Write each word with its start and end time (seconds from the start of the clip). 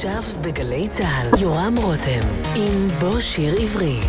עכשיו 0.00 0.22
בגלי 0.42 0.88
צה"ל, 0.88 1.42
יורם 1.42 1.74
רותם, 1.76 2.20
עם 2.54 2.88
בוא 3.00 3.20
שיר 3.20 3.54
עברי. 3.62 4.00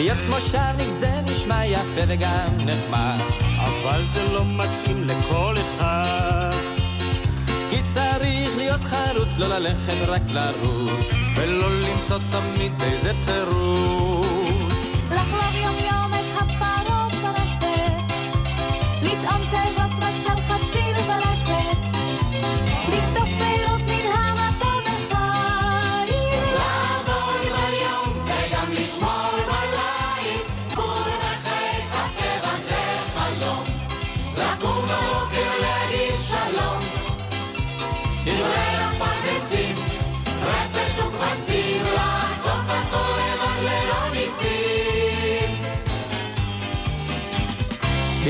להיות 0.00 0.18
מושבניק 0.28 0.88
זה 0.88 1.10
נשמע 1.26 1.66
יפה 1.66 2.00
וגם 2.08 2.56
נחמד 2.56 3.18
אבל 3.58 4.02
זה 4.04 4.24
לא 4.32 4.44
מתאים 4.44 5.04
לכל 5.04 5.56
אחד. 5.58 6.59
כי 7.70 7.82
צריך 7.94 8.56
להיות 8.56 8.80
חרוץ, 8.84 9.38
לא 9.38 9.48
ללכת 9.48 9.96
רק 10.06 10.22
לרוץ 10.28 10.90
ולא 11.36 11.80
למצוא 11.80 12.18
תמיד 12.30 12.72
איזה 12.82 13.12
תירוץ. 13.24 14.72
לחלוב 15.10 15.49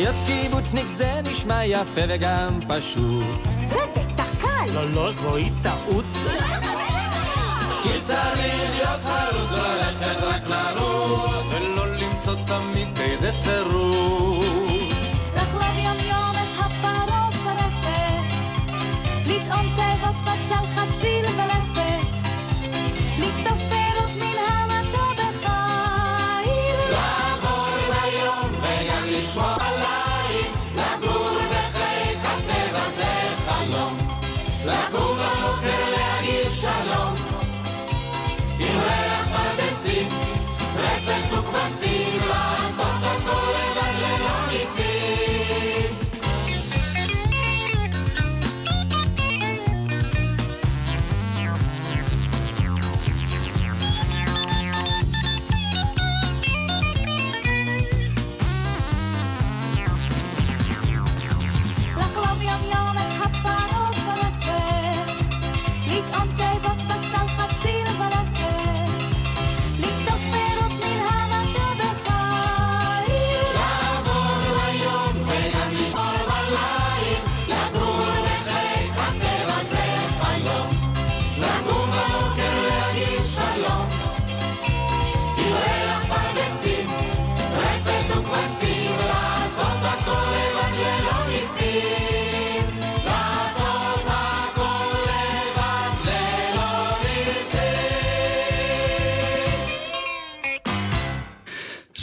להיות 0.01 0.17
קיבוצניק 0.27 0.87
זה 0.87 1.20
נשמע 1.25 1.65
יפה 1.65 2.01
וגם 2.09 2.59
פשוט 2.69 3.25
זה 3.69 3.79
בטח 3.97 4.31
קל! 4.41 4.73
לא, 4.75 4.91
לא, 4.91 5.12
זוהי 5.12 5.51
טעות. 5.62 6.05
כי 7.83 7.89
צריך 8.03 8.71
להיות 8.71 9.01
חרוץ, 9.03 9.51
לא 9.53 9.75
ללכת 9.75 10.23
רק 10.23 10.43
לרוץ 10.47 11.45
ולא 11.51 11.87
למצוא 11.87 12.34
תמיד 12.47 13.01
איזה 13.01 13.31
תירוץ 13.43 14.47
לחלוב 15.37 15.78
יום 15.78 15.97
יום 16.09 16.33
את 16.33 16.59
הפרות 16.59 17.34
ברפת, 17.45 18.34
לטעום 19.27 19.67
תיבות 19.77 20.17
בצל 20.23 20.59
רפת 41.70 42.30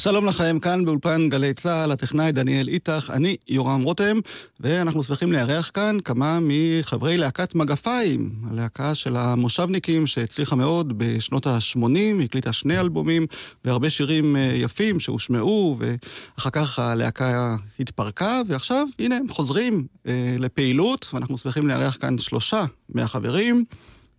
שלום 0.08 0.26
לכם, 0.26 0.60
כאן 0.60 0.86
באולפן 0.86 1.30
גלי 1.30 1.54
צה"ל, 1.54 1.92
הטכנאי 1.92 2.32
דניאל 2.32 2.68
איטח, 2.68 3.10
אני 3.10 3.36
יורם 3.48 3.84
רותם, 3.84 4.20
ואנחנו 4.60 5.04
שמחים 5.04 5.32
לארח 5.32 5.72
כאן 5.74 5.98
כמה 6.06 6.40
מחברי 6.42 7.18
להקת 7.18 7.56
מגפיים, 7.56 8.32
הלהקה 8.50 8.96
של 8.96 9.16
המושבניקים 9.16 10.08
שהצליחה 10.08 10.56
מאוד 10.56 10.94
בשנות 10.98 11.48
ה-80, 11.48 12.24
הקליטה 12.24 12.54
שני 12.54 12.80
אלבומים 12.80 13.28
והרבה 13.66 13.90
שירים 13.90 14.36
אה, 14.36 14.42
יפים 14.42 15.00
שהושמעו, 15.00 15.78
ואחר 15.80 16.50
כך 16.50 16.80
הלהקה 16.80 17.56
התפרקה, 17.80 18.42
ועכשיו, 18.48 18.88
הנה, 19.00 19.16
הם 19.16 19.28
חוזרים 19.30 19.88
אה, 20.08 20.36
לפעילות, 20.40 21.08
ואנחנו 21.14 21.38
שמחים 21.38 21.68
לארח 21.68 21.98
כאן 22.02 22.18
שלושה 22.18 22.66
מהחברים. 22.90 23.66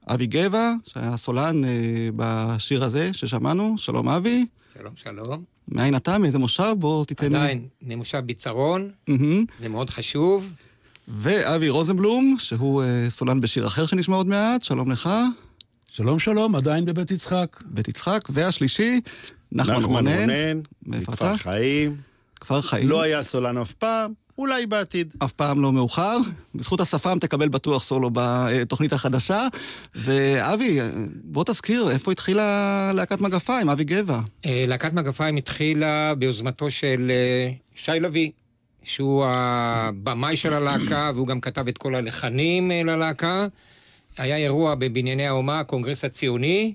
אבי 0.09 0.27
גבע, 0.27 0.73
שהיה 0.87 1.17
סולן 1.17 1.65
אה, 1.65 1.71
בשיר 2.17 2.85
הזה 2.85 3.11
ששמענו, 3.13 3.75
שלום 3.79 4.09
אבי. 4.09 4.47
שלום, 4.79 4.93
שלום. 4.97 5.58
מאין 5.73 5.97
אתה? 5.97 6.19
מאיזה 6.19 6.39
מושב? 6.39 6.75
בוא 6.79 7.05
תיתן 7.05 7.33
לי. 7.33 7.39
עדיין, 7.39 7.67
ממושב 7.83 8.19
ביצרון, 8.19 8.91
מהמם. 9.09 9.45
זה 9.61 9.69
מאוד 9.69 9.91
חשוב. 9.91 10.53
ואבי 11.09 11.69
רוזנבלום, 11.69 12.37
שהוא 12.39 12.83
אה, 12.83 13.07
סולן 13.11 13.41
בשיר 13.41 13.67
אחר 13.67 13.87
שנשמע 13.87 14.17
עוד 14.17 14.27
מעט, 14.27 14.63
שלום 14.63 14.91
לך. 14.91 15.11
שלום 15.89 16.19
שלום, 16.19 16.57
עדיין 16.57 16.85
בבית 16.85 17.11
יצחק. 17.11 17.63
בית 17.67 17.89
יצחק. 17.89 18.29
והשלישי, 18.31 19.01
נחמן 19.53 19.75
נחמן 19.75 19.85
רונן. 19.85 20.19
רונן, 20.21 20.61
מאיפה 20.87 21.13
מכפר? 21.13 21.37
חיים. 21.37 21.97
כפר 22.41 22.63
חיים. 22.63 22.89
לא 22.89 23.03
היה 23.03 23.23
סולן 23.23 23.59
אף 23.59 23.73
פעם, 23.73 24.13
אולי 24.39 24.67
בעתיד. 24.67 25.15
אף 25.25 25.33
פעם 25.33 25.63
לא 25.63 25.73
מאוחר. 25.73 26.19
בזכות 26.55 26.81
השפם 26.81 27.19
תקבל 27.19 27.49
בטוח 27.49 27.85
סולו 27.85 28.11
בתוכנית 28.13 28.93
החדשה. 28.93 29.47
ואבי, 29.95 30.79
בוא 31.25 31.45
תזכיר, 31.45 31.91
איפה 31.91 32.13
התחילה 32.13 32.91
להקת 32.95 33.21
מגפיים, 33.21 33.69
אבי 33.71 33.85
גבע? 33.85 34.21
אה, 34.47 34.65
להקת 34.69 34.93
מגפיים 34.93 35.37
התחילה 35.37 36.15
ביוזמתו 36.15 36.71
של 36.71 37.11
אה, 37.11 37.53
שי 37.75 38.01
לביא, 38.01 38.31
שהוא 38.83 39.25
הבמאי 39.29 40.37
של 40.37 40.53
הלהקה, 40.53 41.11
והוא 41.15 41.27
גם 41.27 41.41
כתב 41.41 41.69
את 41.69 41.79
כל 41.79 41.95
הלחנים 41.95 42.71
אה, 42.71 42.83
ללהקה. 42.83 43.47
היה 44.19 44.37
אירוע 44.37 44.75
בבנייני 44.75 45.27
האומה, 45.27 45.61
הקונגרס 45.61 46.05
הציוני, 46.05 46.75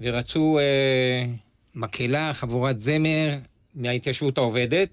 ורצו 0.00 0.58
אה, 0.58 1.26
מקהלה, 1.74 2.32
חבורת 2.34 2.80
זמר 2.80 3.30
מההתיישבות 3.74 4.38
העובדת, 4.38 4.88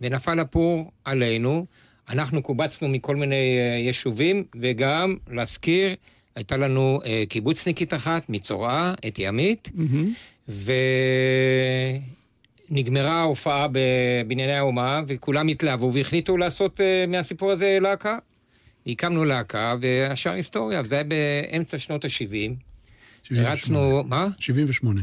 ונפל 0.00 0.40
הפור 0.40 0.90
עלינו. 1.04 1.66
אנחנו 2.10 2.42
קובצנו 2.42 2.88
מכל 2.88 3.16
מיני 3.16 3.58
אה, 3.58 3.78
יישובים, 3.78 4.44
וגם, 4.60 5.16
להזכיר, 5.30 5.94
הייתה 6.36 6.56
לנו 6.56 7.00
אה, 7.04 7.24
קיבוצניקית 7.28 7.94
אחת 7.94 8.28
מצורעה, 8.28 8.94
אתי 9.08 9.26
עמית, 9.26 9.70
ונגמרה 12.70 13.12
ההופעה 13.12 13.66
בבנייני 13.72 14.52
האומה, 14.54 15.02
וכולם 15.06 15.48
התלהבו 15.48 15.92
והחליטו 15.92 16.36
לעשות 16.36 16.80
אה, 16.80 17.04
מהסיפור 17.08 17.50
הזה 17.50 17.78
להקה. 17.80 18.16
הקמנו 18.86 19.24
להקה, 19.24 19.74
והשאר 19.80 20.32
היסטוריה, 20.32 20.80
וזה 20.84 20.94
היה 20.94 21.04
באמצע 21.04 21.78
שנות 21.78 22.04
ה-70. 22.04 22.52
הרצנו, 23.30 24.04
מה? 24.04 24.26
78. 24.38 25.00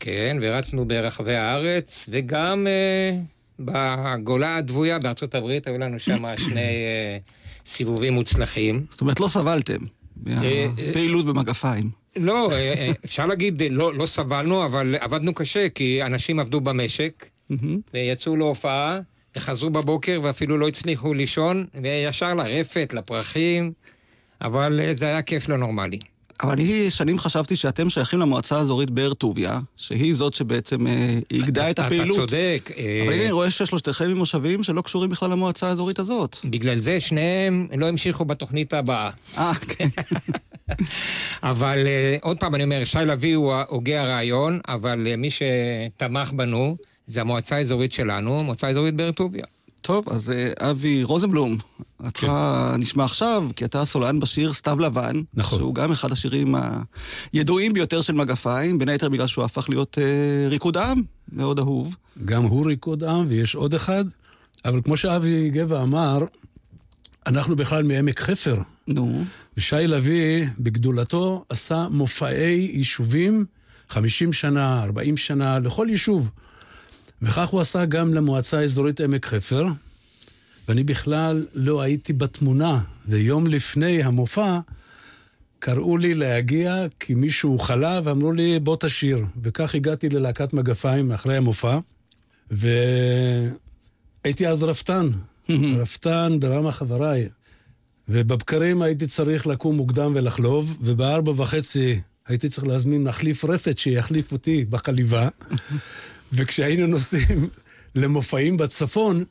כן, 0.00 0.36
והרצנו 0.40 0.84
ברחבי 0.84 1.34
הארץ, 1.34 2.04
וגם 2.08 2.66
אה, 2.66 3.18
בגולה 3.58 4.56
הדבויה 4.56 4.98
בארצות 4.98 5.34
הברית, 5.34 5.66
היו 5.66 5.78
לנו 5.78 5.98
שם 5.98 6.24
שני 6.44 6.60
אה, 6.60 7.18
סיבובים 7.66 8.12
מוצלחים. 8.12 8.86
זאת 8.90 9.00
אומרת, 9.00 9.20
לא 9.20 9.28
סבלתם 9.28 9.78
אה, 10.28 10.68
מהפעילות 10.76 11.26
במגפיים. 11.26 11.90
לא, 12.16 12.52
אה, 12.52 12.56
אה, 12.56 12.90
אפשר 13.04 13.26
להגיד, 13.26 13.62
אה, 13.62 13.68
לא, 13.70 13.94
לא 13.94 14.06
סבלנו, 14.06 14.64
אבל 14.64 14.96
עבדנו 15.00 15.34
קשה, 15.34 15.68
כי 15.68 16.02
אנשים 16.02 16.38
עבדו 16.40 16.60
במשק. 16.60 17.26
ויצאו 17.94 18.36
להופעה, 18.36 19.00
וחזרו 19.36 19.70
בבוקר 19.70 20.20
ואפילו 20.22 20.58
לא 20.58 20.68
הצליחו 20.68 21.14
לישון, 21.14 21.66
וישר 21.82 22.34
לרפת, 22.34 22.92
לפרחים, 22.94 23.72
אבל 24.40 24.80
אה, 24.80 24.94
זה 24.94 25.06
היה 25.06 25.22
כיף 25.22 25.48
לא 25.48 25.56
נורמלי. 25.56 25.98
אבל 26.42 26.52
אני 26.52 26.90
שנים 26.90 27.18
חשבתי 27.18 27.56
שאתם 27.56 27.90
שייכים 27.90 28.18
למועצה 28.18 28.56
האזורית 28.56 28.90
באר 28.90 29.14
טוביה, 29.14 29.60
שהיא 29.76 30.14
זאת 30.14 30.34
שבעצם 30.34 30.86
אה, 30.86 31.18
איגדה 31.30 31.70
את 31.70 31.78
הפעילות. 31.78 32.18
אתה 32.18 32.26
צודק. 32.26 32.70
אה, 32.76 33.02
אבל 33.04 33.12
הנה, 33.12 33.22
אני 33.22 33.32
רואה 33.32 33.50
ששלושתכם 33.50 34.04
עם 34.04 34.16
מושבים 34.16 34.62
שלא 34.62 34.80
קשורים 34.80 35.10
בכלל 35.10 35.30
למועצה 35.30 35.68
האזורית 35.68 35.98
הזאת. 35.98 36.36
בגלל 36.44 36.76
זה 36.76 37.00
שניהם 37.00 37.68
לא 37.76 37.86
המשיכו 37.86 38.24
בתוכנית 38.24 38.74
הבאה. 38.74 39.10
אה, 39.38 39.54
כן. 39.54 39.88
אבל 41.42 41.86
אה, 41.86 42.16
עוד 42.22 42.40
פעם 42.40 42.54
אני 42.54 42.64
אומר, 42.64 42.84
שי 42.84 42.98
לביא 43.06 43.36
הוא 43.36 43.54
הוגה 43.68 44.02
הרעיון, 44.02 44.60
אבל 44.68 45.16
מי 45.16 45.28
שתמך 45.30 46.32
בנו 46.32 46.76
זה 47.06 47.20
המועצה 47.20 47.56
האזורית 47.56 47.92
שלנו, 47.92 48.44
מועצה 48.44 48.66
האזורית 48.66 48.94
באר 48.94 49.12
טוביה. 49.12 49.44
טוב, 49.82 50.08
אז 50.10 50.30
אה, 50.30 50.70
אבי 50.70 51.04
רוזנבלום, 51.04 51.58
אותך 52.04 52.20
כן. 52.20 52.30
נשמע 52.78 53.04
עכשיו, 53.04 53.48
כי 53.56 53.64
אתה 53.64 53.84
סולן 53.84 54.20
בשיר 54.20 54.52
סתיו 54.52 54.78
לבן. 54.80 55.20
נכון. 55.34 55.58
שהוא 55.58 55.74
גם 55.74 55.92
אחד 55.92 56.12
השירים 56.12 56.54
הידועים 57.32 57.72
ביותר 57.72 58.00
של 58.00 58.12
מגפיים, 58.12 58.78
בין 58.78 58.88
היתר 58.88 59.08
בגלל 59.08 59.26
שהוא 59.26 59.44
הפך 59.44 59.68
להיות 59.68 59.98
אה, 59.98 60.48
ריקוד 60.48 60.76
עם 60.76 61.02
מאוד 61.32 61.58
אהוב. 61.58 61.96
גם 62.24 62.42
הוא 62.42 62.66
ריקוד 62.66 63.04
עם, 63.04 63.24
ויש 63.28 63.54
עוד 63.54 63.74
אחד. 63.74 64.04
אבל 64.64 64.80
כמו 64.84 64.96
שאבי 64.96 65.50
גבע 65.50 65.82
אמר, 65.82 66.24
אנחנו 67.26 67.56
בכלל 67.56 67.82
מעמק 67.82 68.20
חפר. 68.20 68.56
נו, 68.88 69.24
ושי 69.56 69.76
לביא, 69.76 70.46
בגדולתו, 70.58 71.44
עשה 71.48 71.86
מופעי 71.90 72.70
יישובים 72.72 73.44
50 73.88 74.32
שנה, 74.32 74.82
40 74.82 75.16
שנה, 75.16 75.58
לכל 75.58 75.86
יישוב. 75.90 76.30
וכך 77.22 77.48
הוא 77.48 77.60
עשה 77.60 77.84
גם 77.84 78.14
למועצה 78.14 78.58
האזורית 78.58 79.00
עמק 79.00 79.26
חפר, 79.26 79.66
ואני 80.68 80.84
בכלל 80.84 81.46
לא 81.54 81.82
הייתי 81.82 82.12
בתמונה, 82.12 82.80
ויום 83.08 83.46
לפני 83.46 84.02
המופע 84.02 84.58
קראו 85.58 85.96
לי 85.96 86.14
להגיע 86.14 86.86
כי 87.00 87.14
מישהו 87.14 87.58
חלה 87.58 88.00
ואמרו 88.04 88.32
לי 88.32 88.58
בוא 88.60 88.76
תשיר. 88.80 89.24
וכך 89.42 89.74
הגעתי 89.74 90.08
ללהקת 90.08 90.52
מגפיים 90.52 91.12
אחרי 91.12 91.36
המופע, 91.36 91.78
והייתי 92.50 94.48
אז 94.48 94.62
רפתן, 94.62 95.08
רפתן 95.80 96.36
ברמה 96.40 96.72
חבריי. 96.72 97.28
ובבקרים 98.08 98.82
הייתי 98.82 99.06
צריך 99.06 99.46
לקום 99.46 99.76
מוקדם 99.76 100.12
ולחלוב, 100.14 100.76
ובארבע 100.80 101.32
וחצי 101.36 102.00
הייתי 102.26 102.48
צריך 102.48 102.66
להזמין 102.66 103.04
מחליף 103.04 103.44
רפת 103.44 103.78
שיחליף 103.78 104.32
אותי 104.32 104.64
בחליבה. 104.64 105.28
וכשהיינו 106.32 106.86
נוסעים 106.86 107.48
למופעים 107.94 108.56
בצפון, 108.56 109.24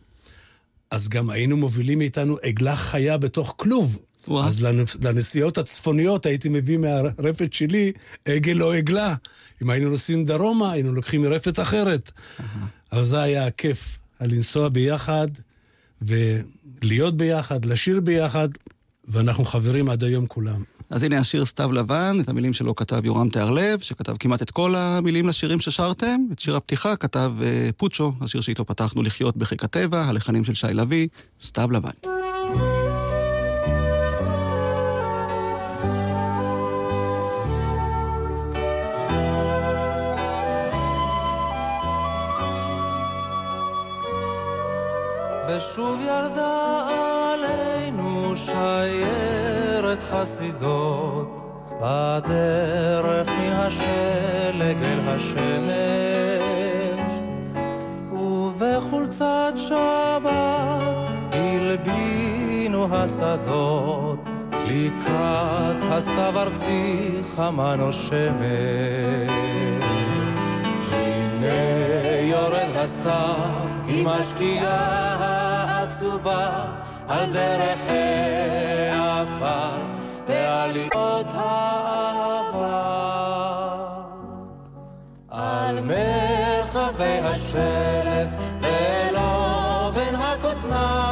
אז 0.92 1.10
גם 1.10 1.30
היינו 1.30 1.58
מובילים 1.58 2.02
איתנו 2.02 2.38
עגלה 2.44 2.76
חיה 2.76 3.18
בתוך 3.18 3.54
כלוב. 3.58 4.00
וואו. 4.28 4.48
אז 4.48 4.64
לנ- 4.66 4.98
לנסיעות 5.10 5.58
הצפוניות 5.58 6.26
הייתי 6.26 6.50
מביא 6.50 6.78
מהרפת 6.78 7.54
שלי 7.54 7.92
עגל 8.26 8.64
או 8.64 8.72
עגלה. 8.72 9.16
אם 9.64 9.70
היינו 9.70 9.90
נוסעים 9.90 10.26
דרומה, 10.26 10.72
היינו 10.72 10.92
לוקחים 10.94 11.22
מרפת 11.22 11.60
אחרת. 11.60 12.12
אבל 12.92 13.04
זה 13.04 13.22
היה 13.22 13.48
הכיף, 13.48 14.00
הלנסוע 14.20 14.70
ביחד, 14.70 15.28
ולהיות 16.02 17.18
ביחד, 17.18 17.66
לשיר 17.66 18.00
ביחד, 18.02 18.50
ואנחנו 19.08 19.46
חברים 19.46 19.90
עד 19.90 20.04
היום 20.04 20.28
כולם. 20.28 20.64
אז 20.92 21.04
הנה 21.04 21.20
השיר 21.20 21.46
סתיו 21.46 21.72
לבן, 21.72 22.18
את 22.20 22.30
המילים 22.30 22.54
שלו 22.54 22.76
כתב 22.76 23.06
יורם 23.06 23.30
תיארלב, 23.30 23.80
שכתב 23.80 24.16
כמעט 24.20 24.42
את 24.42 24.52
כל 24.52 24.76
המילים 24.76 25.28
לשירים 25.28 25.60
ששרתם. 25.60 26.22
את 26.32 26.40
שיר 26.40 26.56
הפתיחה 26.56 26.96
כתב 26.96 27.32
אה, 27.42 27.70
פוצ'ו, 27.78 28.14
השיר 28.22 28.42
שאיתו 28.42 28.66
פתחנו 28.66 29.04
לחיות 29.04 29.38
בחיק 29.38 29.64
הטבע, 29.64 30.04
הלחנים 30.04 30.44
של 30.44 30.54
שי 30.54 30.68
לביא, 30.74 31.08
סתיו 31.42 31.72
לבן. 31.72 31.90
ושוב 45.48 46.00
ירדה 46.02 47.11
עלינו 47.34 48.36
שיירת 48.36 50.04
חסידות 50.04 51.42
בדרך 51.82 53.30
מן 53.30 53.54
השלג 53.54 54.78
אל 54.84 55.00
השמש. 55.08 56.22
ובחולצת 58.12 59.54
שבת 59.56 60.82
הלבינו 61.32 62.96
השדות 62.96 64.20
לקראת 64.54 65.78
הסתיו 65.90 66.34
ארצי 66.38 67.12
חמה 67.36 67.76
נושמת 67.76 69.32
הנה 70.92 72.20
יורד 72.22 72.76
הסתיו, 72.76 73.36
היא 73.88 74.06
משקיעה 74.06 75.84
עצובה 75.84 76.50
על 77.12 77.32
דרך 77.32 77.80
העפר 78.92 79.72
ועליות 80.28 81.26
העבר. 81.34 82.72
על 85.30 85.80
מרחבי 85.80 87.20
השלף 87.24 88.28
ולא 88.62 89.92
בין 89.96 90.16
הכותנה, 90.16 91.11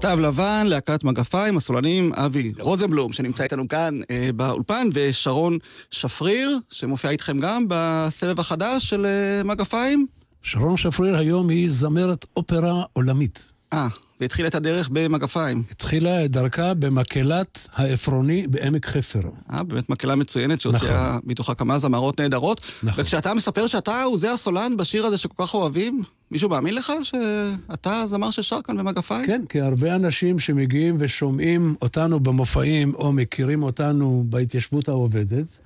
סתיו 0.00 0.20
לבן, 0.20 0.66
להקת 0.66 1.04
מגפיים, 1.04 1.56
הסולנים 1.56 2.12
אבי 2.14 2.52
רוזנבלום, 2.58 3.12
שנמצא 3.12 3.42
איתנו 3.42 3.68
כאן 3.68 4.00
אה, 4.10 4.30
באולפן, 4.36 4.88
ושרון 4.92 5.58
שפריר, 5.90 6.58
שמופיע 6.70 7.10
איתכם 7.10 7.38
גם 7.40 7.64
בסבב 7.68 8.40
החדש 8.40 8.88
של 8.88 9.06
אה, 9.06 9.42
מגפיים. 9.44 10.06
שרון 10.42 10.76
שפריר 10.76 11.16
היום 11.16 11.48
היא 11.48 11.70
זמרת 11.70 12.26
אופרה 12.36 12.82
עולמית. 12.92 13.46
אה, 13.72 13.88
והתחילה 14.20 14.48
את 14.48 14.54
הדרך 14.54 14.88
במגפיים. 14.92 15.62
התחילה 15.70 16.24
את 16.24 16.30
דרכה 16.30 16.74
במקהלת 16.74 17.68
העפרוני 17.74 18.46
בעמק 18.46 18.86
חפר. 18.86 19.22
אה, 19.52 19.62
באמת 19.62 19.90
מקהלה 19.90 20.16
מצוינת 20.16 20.60
שהוציאה 20.60 21.08
נכון. 21.08 21.20
מתוכה 21.24 21.54
כמה 21.54 21.78
זמרות 21.78 22.20
נהדרות. 22.20 22.62
נכון. 22.82 23.04
וכשאתה 23.04 23.34
מספר 23.34 23.66
שאתה 23.66 24.02
הוא 24.02 24.18
זה 24.18 24.32
הסולן 24.32 24.76
בשיר 24.76 25.06
הזה 25.06 25.18
שכל 25.18 25.46
כך 25.46 25.54
אוהבים, 25.54 26.02
מישהו 26.30 26.48
מאמין 26.48 26.74
לך 26.74 26.92
שאתה 27.02 28.00
הזמר 28.00 28.30
ששר 28.30 28.62
כאן 28.62 28.76
במגפיים? 28.76 29.26
כן, 29.26 29.42
כי 29.48 29.60
הרבה 29.60 29.94
אנשים 29.94 30.38
שמגיעים 30.38 30.96
ושומעים 30.98 31.74
אותנו 31.82 32.20
במופעים, 32.20 32.94
או 32.94 33.12
מכירים 33.12 33.62
אותנו 33.62 34.24
בהתיישבות 34.28 34.88
העובדת, 34.88 35.58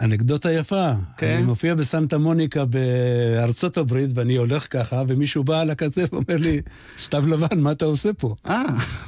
אנקדוטה 0.00 0.52
יפה. 0.52 0.92
כן. 1.16 1.34
אני 1.36 1.42
מופיע 1.42 1.74
בסנטה 1.74 2.18
מוניקה 2.18 2.64
בארצות 2.64 3.76
הברית, 3.76 4.10
ואני 4.14 4.36
הולך 4.36 4.66
ככה, 4.70 5.02
ומישהו 5.08 5.44
בא 5.44 5.60
על 5.60 5.70
הקצה 5.70 6.04
ואומר 6.12 6.36
לי, 6.36 6.60
סתיו 6.98 7.24
לבן, 7.28 7.60
מה 7.60 7.72
אתה 7.72 7.84
עושה 7.84 8.12
פה? 8.12 8.34
אה, 8.46 8.62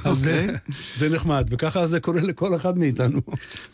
אוקיי. 0.05 0.47
זה 0.95 1.09
נחמד, 1.09 1.47
וככה 1.51 1.87
זה 1.87 1.99
קורה 1.99 2.21
לכל 2.21 2.55
אחד 2.55 2.77
מאיתנו. 2.77 3.19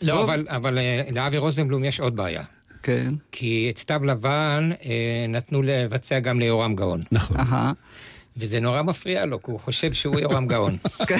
לא, 0.02 0.24
אבל, 0.24 0.46
אבל 0.48 0.78
אה, 0.78 1.02
לאבי 1.12 1.38
רוזנבלום 1.38 1.84
יש 1.84 2.00
עוד 2.00 2.16
בעיה. 2.16 2.42
כן. 2.82 3.14
כי 3.32 3.68
את 3.72 3.78
סתיו 3.78 4.04
לבן 4.04 4.70
אה, 4.84 5.26
נתנו 5.28 5.62
לבצע 5.62 6.20
גם 6.20 6.40
ליורם 6.40 6.76
גאון. 6.76 7.00
נכון. 7.12 7.36
אהה. 7.36 7.72
וזה 8.36 8.60
נורא 8.60 8.82
מפריע 8.82 9.26
לו, 9.26 9.42
כי 9.42 9.50
הוא 9.50 9.60
חושב 9.60 9.92
שהוא 9.92 10.20
יורם 10.20 10.46
גאון. 10.46 10.76
כן. 11.08 11.18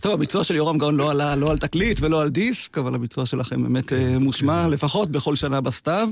טוב, 0.00 0.12
הביצוע 0.12 0.44
של 0.44 0.56
יורם 0.56 0.78
גאון 0.78 0.96
לא 0.96 1.10
עלה 1.10 1.36
לא 1.36 1.50
על 1.50 1.58
תקליט 1.58 2.00
ולא 2.00 2.22
על 2.22 2.28
דיסק, 2.28 2.78
אבל 2.78 2.94
הביצוע 2.94 3.26
שלכם 3.26 3.62
באמת 3.62 3.92
אה, 3.92 4.16
מושמע, 4.20 4.68
לפחות 4.68 5.10
בכל 5.10 5.36
שנה 5.36 5.60
בסתיו. 5.60 6.08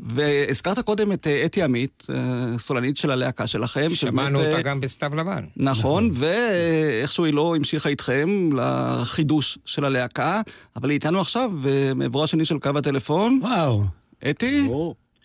והזכרת 0.00 0.78
קודם 0.78 1.12
את 1.12 1.26
אה, 1.26 1.44
אתי 1.44 1.62
עמית, 1.62 2.06
אה, 2.10 2.58
סולנית 2.58 2.96
של 2.96 3.10
הלהקה 3.10 3.46
שלכם. 3.46 3.94
שמענו 3.94 4.38
שבאמת, 4.38 4.52
אותה 4.52 4.68
גם 4.68 4.80
בסתיו 4.80 5.16
לבן. 5.16 5.44
נכון, 5.56 6.10
ואיכשהו 6.12 7.24
היא 7.24 7.34
לא 7.34 7.56
המשיכה 7.56 7.88
איתכם 7.88 8.50
לחידוש 8.52 9.58
של 9.64 9.84
הלהקה, 9.84 10.40
אבל 10.76 10.90
היא 10.90 10.94
איתנו 10.94 11.20
עכשיו, 11.20 11.52
מעברו 11.94 12.24
השני 12.24 12.44
של 12.44 12.58
קו 12.58 12.70
הטלפון. 12.76 13.40
וואו, 13.42 13.82
אתי, 14.30 14.68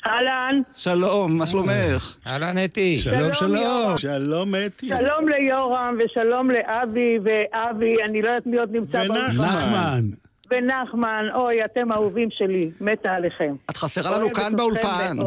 אהלן, 0.07 0.61
שלום, 0.75 1.37
מה 1.37 1.47
שלומך? 1.47 2.17
אהלן 2.27 2.57
אתי. 2.65 2.99
שלום, 2.99 3.33
שלום, 3.33 3.97
שלום. 3.97 4.55
אתי. 4.65 4.87
שלום 4.87 5.29
ליורם 5.29 5.97
ושלום 6.05 6.51
לאבי 6.51 7.17
ואבי, 7.23 7.95
אני 8.09 8.21
לא 8.21 8.27
יודעת 8.27 8.45
מי 8.45 8.57
עוד 8.57 8.69
נמצא 8.71 8.97
ונחמן. 8.97 9.15
באולפן. 9.15 9.43
נחמן. 9.43 10.09
ונחמן, 10.51 11.25
אוי, 11.35 11.65
אתם 11.65 11.91
אהובים 11.91 12.29
שלי, 12.31 12.71
מתה 12.81 13.11
עליכם. 13.11 13.55
את 13.69 13.77
חסרה 13.77 14.17
לנו 14.17 14.33
כאן 14.33 14.55
באולפן. 14.55 15.17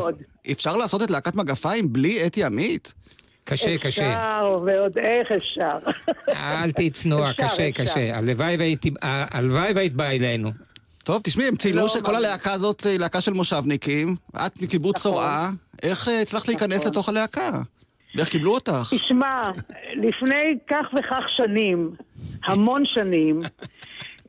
אפשר 0.52 0.76
לעשות 0.76 1.02
את 1.02 1.10
להקת 1.10 1.34
מגפיים 1.34 1.92
בלי 1.92 2.26
אתי 2.26 2.44
עמית? 2.44 2.94
קשה, 3.44 3.78
קשה. 3.78 4.08
אפשר, 4.12 4.56
ועוד 4.66 4.98
איך 4.98 5.32
אפשר. 5.32 5.78
אל 6.28 6.70
תהיי 6.70 6.90
צנועה, 6.90 7.30
אפשר, 7.30 7.44
קשה, 7.46 7.68
אפשר. 7.68 7.82
קשה. 7.84 8.18
הלוואי 9.30 9.72
והיית 9.74 9.92
באה 9.94 10.12
אלינו. 10.12 10.50
טוב, 11.08 11.20
תשמעי, 11.24 11.48
הם 11.48 11.56
ציינו 11.56 11.80
לא, 11.80 11.88
שכל 11.88 12.14
הלהקה 12.14 12.52
הזאת 12.52 12.86
היא 12.86 12.98
להקה 12.98 13.20
של 13.20 13.32
מושבניקים. 13.32 14.16
את 14.46 14.62
מקיבוץ 14.62 14.96
נכון. 14.96 15.12
צורעה. 15.12 15.50
איך 15.82 16.08
אה, 16.08 16.20
הצלחת 16.22 16.48
להיכנס 16.48 16.78
נכון. 16.78 16.90
לתוך 16.90 17.08
הלהקה? 17.08 17.50
ואיך 18.14 18.28
קיבלו 18.28 18.54
אותך? 18.54 18.88
תשמע, 18.90 19.42
לפני 19.94 20.58
כך 20.70 20.86
וכך 20.98 21.24
שנים, 21.36 21.90
המון 22.44 22.82
שנים, 22.86 23.40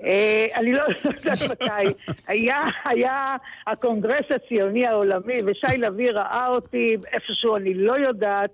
אה, 0.03 0.45
אני 0.55 0.74
לא 0.74 0.83
יודעת 1.05 1.41
מתי, 1.51 2.09
היה, 2.27 2.59
היה 2.86 3.36
הקונגרס 3.67 4.25
הציוני 4.36 4.88
העולמי, 4.88 5.38
ושי 5.45 5.77
לביא 5.77 6.12
ראה 6.12 6.48
אותי 6.48 6.95
איפשהו, 7.13 7.55
אני 7.55 7.74
לא 7.74 7.93
יודעת 7.93 8.51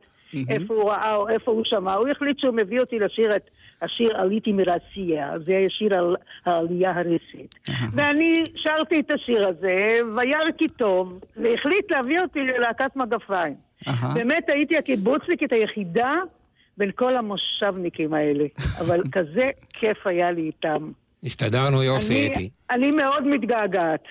איפה 0.50 0.74
הוא 0.74 0.90
ראה 0.92 1.16
או 1.16 1.30
איפה 1.30 1.52
הוא 1.52 1.64
שמע. 1.66 1.94
הוא 1.94 2.08
החליט 2.08 2.40
שהוא 2.40 2.54
מביא 2.56 2.80
אותי 2.80 3.00
לשיר 3.00 3.36
את 3.36 3.50
השיר 3.86 4.18
עליתי 4.18 4.52
מרסיה, 4.52 5.32
זה 5.46 5.66
שיר 5.70 5.96
על 5.96 6.16
העלייה 6.46 6.92
הרוסית. 7.00 7.56
ואני 7.94 8.34
שרתי 8.56 9.00
את 9.00 9.12
השיר 9.12 9.48
הזה, 9.48 9.76
וירא 10.18 10.52
כי 10.58 10.68
טוב, 10.68 11.20
והחליט 11.38 11.92
להביא 11.92 12.20
אותי 12.20 12.40
ללהקת 12.40 12.96
מגפיים. 12.96 13.56
באמת 14.14 14.44
הייתי 14.50 14.78
הקיבוצניקית 14.78 15.52
היחידה 15.54 16.14
בין 16.78 16.92
כל 16.96 17.18
המושבניקים 17.18 18.14
האלה, 18.14 18.44
אבל 18.82 19.02
כזה 19.12 19.50
כיף 19.74 20.08
היה 20.08 20.32
לי 20.32 20.42
איתם. 20.42 20.92
הסתדרנו 21.24 21.84
יופי, 21.84 22.14
אני- 22.28 22.32
אתי. 22.34 22.50
אני 22.72 22.92
מאוד 22.92 23.28
מתגעגעת, 23.28 24.04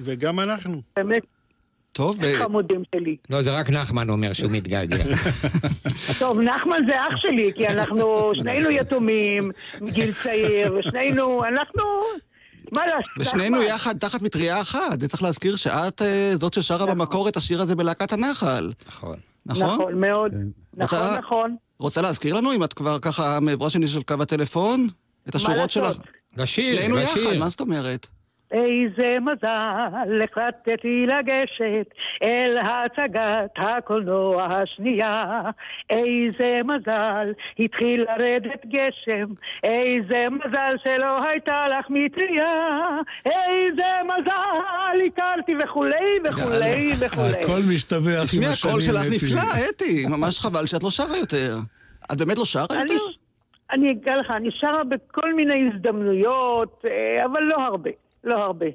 וגם 0.00 0.40
אנחנו. 0.40 0.82
באמת 0.96 1.22
טוב, 1.92 2.16
חמודים 2.38 2.82
שלי. 2.94 3.16
לא, 3.30 3.42
זה 3.42 3.50
רק 3.58 3.70
נחמן 3.70 4.10
אומר 4.10 4.32
שהוא 4.32 4.50
מתגעגע. 4.50 4.96
טוב, 6.18 6.40
נחמן 6.40 6.78
זה 6.86 6.92
אח 7.08 7.16
שלי, 7.16 7.52
כי 7.54 7.68
אנחנו 7.68 8.04
שנינו 8.34 8.70
יתומים 8.70 9.50
מגיל 9.80 10.12
צעיר, 10.12 10.74
ושנינו, 10.78 11.44
אנחנו... 11.44 11.82
מה 12.72 12.86
לעשות? 12.86 13.10
ושנינו. 13.18 13.62
יחד 13.62 13.98
תחת 13.98 14.22
מטריה 14.22 14.60
אחת. 14.60 15.00
זה 15.00 15.08
צריך 15.08 15.22
להזכיר 15.22 15.56
שאת 15.56 16.02
אה, 16.02 16.32
זאת 16.40 16.54
ששרה 16.54 16.86
במקור 16.86 17.28
את 17.28 17.36
השיר 17.36 17.62
הזה 17.62 17.74
בלהקת 17.76 18.12
הנחל. 18.12 18.70
נכון. 18.86 19.16
נכון? 19.46 19.62
נכון, 19.64 20.00
מאוד. 20.00 20.32
נכון, 20.76 20.98
רוצה- 20.98 21.18
נכון. 21.18 21.56
רוצה 21.78 22.02
להזכיר 22.02 22.34
לנו, 22.34 22.52
אם 22.52 22.64
את 22.64 22.72
כבר 22.72 22.98
ככה 22.98 23.40
מעברו 23.40 23.66
השני 23.66 23.88
של 23.88 24.02
קו 24.02 24.14
הטלפון? 24.20 24.88
את 25.28 25.34
השורות 25.34 25.70
שלך. 25.70 25.84
לעשות? 25.84 26.00
לשיר, 26.36 26.78
שנינו 26.78 26.98
יחד, 26.98 27.12
לשיר. 27.16 27.38
מה 27.38 27.48
זאת 27.48 27.60
אומרת? 27.60 28.06
איזה 28.52 29.16
מזל 29.20 30.22
החלטתי 30.22 31.06
לגשת 31.06 31.86
אל 32.22 32.58
הצגת 32.58 33.50
הקולנוע 33.56 34.44
השנייה. 34.44 35.40
איזה 35.90 36.60
מזל 36.64 37.32
התחיל 37.58 38.04
לרדת 38.04 38.66
גשם, 38.66 39.26
איזה 39.64 40.26
מזל 40.30 40.74
שלא 40.84 41.28
הייתה 41.28 41.64
לך 41.68 41.86
מטריה, 41.90 42.88
איזה 43.26 43.82
מזל 44.04 45.06
הכרתי 45.06 45.52
וכולי 45.64 45.96
וכולי 46.30 46.92
וכולי. 47.06 47.44
הכל 47.44 47.60
משתבח 47.74 48.20
עם 48.20 48.26
תשמעי, 48.26 48.46
השנים. 48.46 48.70
הקול 48.72 48.80
שלך 48.82 49.00
אתי. 49.06 49.16
נפלא, 49.16 49.40
אתי. 49.70 50.06
ממש 50.06 50.38
חבל 50.40 50.66
שאת 50.66 50.82
לא 50.82 50.90
שרה 50.90 51.16
יותר. 51.18 51.56
את 52.12 52.18
באמת 52.18 52.38
לא 52.38 52.44
שרה 52.44 52.64
אני- 52.70 52.92
יותר? 52.92 53.04
אני 53.72 53.90
אגיד 53.90 54.08
לך, 54.20 54.30
אני 54.30 54.48
שרה 54.50 54.84
בכל 54.84 55.34
מיני 55.34 55.70
הזדמנויות, 55.74 56.84
אה, 56.90 57.24
אבל 57.24 57.40
לא 57.42 57.56
הרבה, 57.56 57.90
לא 58.24 58.44
הרבה. 58.44 58.66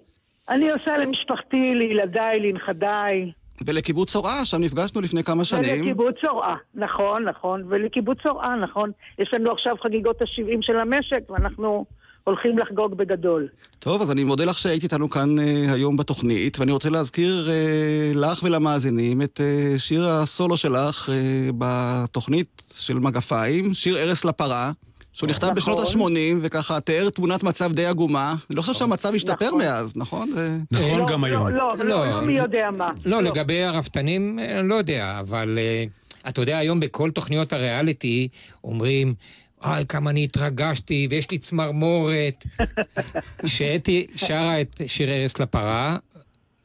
אני 0.50 0.72
עושה 0.72 0.98
למשפחתי, 0.98 1.76
לילדיי, 1.76 2.40
לנכדיי. 2.40 3.32
ולקיבוץ 3.66 4.12
צורעה, 4.12 4.46
שם 4.46 4.62
נפגשנו 4.62 5.02
לפני 5.02 5.24
כמה 5.24 5.46
שנים. 5.46 5.82
ולקיבוץ 5.82 6.16
צורעה, 6.22 6.56
נכון, 6.76 7.24
נכון, 7.24 7.64
ולקיבוץ 7.68 8.18
צורעה, 8.24 8.56
נכון. 8.56 8.92
יש 9.20 9.34
לנו 9.34 9.52
עכשיו 9.52 9.76
חגיגות 9.84 10.22
ה-70 10.22 10.62
של 10.62 10.80
המשק, 10.80 11.30
ואנחנו 11.30 11.86
הולכים 12.24 12.58
לחגוג 12.58 12.94
בגדול. 12.94 13.48
טוב, 13.80 14.02
אז 14.02 14.12
אני 14.12 14.24
מודה 14.24 14.46
לך 14.46 14.58
שהיית 14.58 14.84
איתנו 14.84 15.10
כאן 15.10 15.40
אה, 15.40 15.74
היום 15.74 15.98
בתוכנית, 15.98 16.60
ואני 16.60 16.72
רוצה 16.72 16.90
להזכיר 16.90 17.50
אה, 17.50 18.12
לך 18.16 18.44
ולמאזינים 18.44 19.22
את 19.22 19.42
אה, 19.42 19.80
שיר 19.80 20.08
הסולו 20.08 20.58
שלך 20.58 21.10
אה, 21.10 21.50
בתוכנית 21.58 22.64
של 22.74 23.00
מגפיים, 23.00 23.74
שיר 23.74 23.98
ארס 23.98 24.26
לפרה, 24.26 24.72
שהוא 25.18 25.30
נכתב 25.30 25.46
נכון. 25.56 25.56
בשנות 25.56 26.12
ה-80, 26.12 26.38
וככה 26.42 26.80
תיאר 26.80 27.10
תמונת 27.10 27.44
מצב 27.44 27.74
די 27.74 27.86
עגומה. 27.86 28.36
אני 28.50 28.56
לא 28.56 28.62
חושב 28.62 28.74
שהמצב 28.74 29.16
השתפר 29.16 29.46
נכון. 29.46 29.60
מאז, 29.60 29.94
נכון? 29.96 30.34
נכון 30.72 31.00
לא, 31.00 31.08
גם 31.08 31.22
לא, 31.22 31.28
היום. 31.28 31.48
לא, 31.48 31.78
לא, 31.78 31.86
לא. 31.86 32.06
לא 32.06 32.22
מי 32.22 32.34
יודע 32.34 32.70
מה. 32.78 32.92
לא, 33.06 33.24
לגבי 33.24 33.64
הרפתנים, 33.64 34.40
אה, 34.40 34.60
אני 34.60 34.68
לא 34.68 34.76
יודע, 34.76 35.20
אבל 35.20 35.60
אה, 35.62 35.84
אתה 36.30 36.42
יודע, 36.42 36.58
היום 36.58 36.80
בכל 36.80 37.12
תוכניות 37.12 37.54
הריאליטי 37.54 38.28
אומרים, 38.64 39.14
אוי, 39.66 39.86
כמה 39.90 40.10
אני 40.10 40.24
התרגשתי, 40.24 41.08
ויש 41.10 41.32
לי 41.32 41.38
צמרמורת. 41.38 42.44
כשאתי 43.46 44.08
שרה 44.16 44.62
את 44.62 44.82
שיר 44.88 45.10
ארס 45.10 45.40
לפרה, 45.40 45.98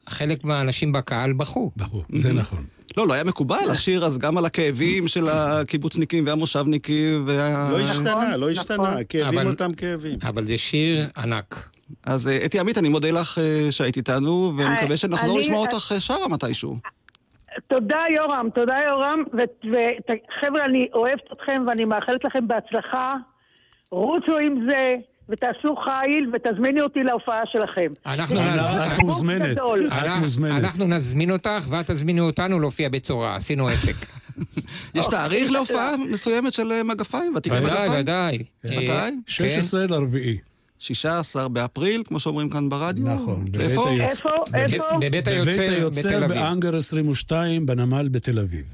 חלק 0.09 0.43
מהאנשים 0.43 0.91
בקהל 0.91 1.33
בכו. 1.33 1.71
ברור, 1.75 2.03
זה 2.13 2.33
נכון. 2.33 2.65
לא, 2.97 3.07
לא 3.07 3.13
היה 3.13 3.23
מקובל 3.23 3.57
לשיר 3.71 4.05
אז 4.05 4.17
גם 4.17 4.37
על 4.37 4.45
הכאבים 4.45 5.07
של 5.07 5.27
הקיבוצניקים 5.29 6.25
והמושבניקים 6.27 7.23
וה... 7.27 7.69
לא 7.71 7.79
השתנה, 7.79 8.37
לא 8.37 8.37
נכון. 8.37 8.49
השתנה. 8.49 9.03
כאבים 9.09 9.39
אבל- 9.39 9.47
אותם 9.47 9.73
כאבים. 9.73 10.19
אבל 10.27 10.43
זה 10.43 10.57
שיר 10.57 11.05
ענק. 11.17 11.69
אז 12.05 12.27
אה, 12.27 12.45
אתי 12.45 12.59
עמית, 12.59 12.77
אני 12.77 12.89
מודה 12.89 13.11
לך 13.11 13.37
אה, 13.37 13.71
שהיית 13.71 13.97
איתנו, 13.97 14.53
ואני 14.57 14.69
אה, 14.69 14.81
מקווה 14.81 14.97
שנחזור 14.97 15.39
לשמוע 15.39 15.59
אותך 15.59 15.93
שרה 15.99 16.27
מתישהו. 16.27 16.77
תודה 17.67 18.03
יורם, 18.15 18.47
תודה 18.55 18.75
יורם, 18.87 19.23
וחבר'ה, 19.33 20.65
אני 20.65 20.87
אוהבת 20.93 21.21
אתכם 21.33 21.63
ואני 21.67 21.85
מאחלת 21.85 22.23
לכם 22.25 22.47
בהצלחה. 22.47 23.15
רוצו 23.91 24.37
עם 24.37 24.65
זה, 24.67 24.95
ותעשו 25.29 25.75
חיל 25.75 26.31
ותזמיני 26.33 26.81
אותי 26.81 27.03
להופעה 27.03 27.41
שלכם. 27.45 27.87
אנחנו 28.05 28.35
מוזמנת. 29.01 29.57
אנחנו- 29.91 30.21
מוזמנת. 30.21 30.63
אנחנו 30.63 30.85
נזמין 30.85 31.31
אותך 31.31 31.65
ואת 31.69 31.91
תזמיני 31.91 32.19
אותנו 32.21 32.59
להופיע 32.59 32.89
בצורה, 32.89 33.35
עשינו 33.35 33.67
עסק. 33.67 33.95
יש 34.95 35.07
תאריך 35.07 35.51
להופעה 35.51 35.97
מסוימת 36.09 36.53
של 36.53 36.71
אה, 36.71 36.83
מגפיים? 36.83 37.33
ודאי? 37.35 37.99
ודאי. 37.99 38.43
מתי? 38.63 38.89
אה, 38.89 39.09
16 39.27 39.87
לרביעי. 39.87 40.37
16 40.79 41.47
באפריל, 41.47 42.03
כמו 42.05 42.19
שאומרים 42.19 42.49
כאן 42.49 42.69
ברדיו? 42.69 43.13
נכון, 43.15 43.45
בבית 43.45 43.61
איפה? 43.61 43.89
היוצר. 43.89 44.05
איפה? 44.05 44.29
כן. 44.51 44.55
איפה? 44.57 44.83
בבית 44.97 45.11
בבית 45.11 45.27
היוצר 45.27 45.61
היוצר 45.61 45.99
בתל 46.09 46.23
אביב. 46.23 46.37
באנגר 46.37 46.75
22 46.77 47.65
בנמל 47.65 48.07
בתל 48.11 48.39
אביב. 48.39 48.65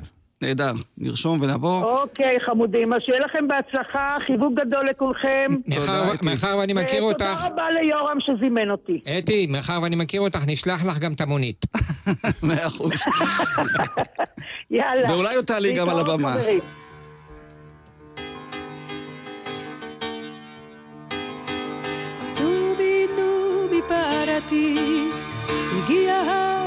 נהדר, 0.41 0.71
נרשום 0.97 1.41
ונבוא. 1.41 1.83
אוקיי, 1.83 2.39
חמודים, 2.39 2.93
אז 2.93 3.01
שיהיה 3.01 3.19
לכם 3.19 3.47
בהצלחה, 3.47 4.17
חיבוק 4.25 4.53
גדול 4.59 4.89
לכולכם. 4.89 5.55
מאחר- 5.67 6.15
תודה, 6.17 6.57
ואני 6.57 6.73
מכיר 6.73 7.01
אותך, 7.01 7.25
ותודה 7.35 7.47
רבה 7.47 7.71
ליורם 7.71 8.17
שזימן 8.19 8.69
אותי. 8.71 9.01
אתי, 9.17 9.47
מאחר 9.47 9.79
ואני 9.83 9.95
מכיר 9.95 10.21
אותך, 10.21 10.39
נשלח 10.47 10.85
לך 10.85 10.99
גם 10.99 11.13
את 11.13 11.21
המונית. 11.21 11.65
מאה 12.47 12.67
אחוז. 12.67 12.91
יאללה. 14.71 15.11
ואולי 15.13 15.35
עוד 15.35 15.45
תעלי 15.45 15.73
גם 15.73 15.89
על 15.89 15.99
הבמה. 15.99 16.33
חברים. 16.33 16.59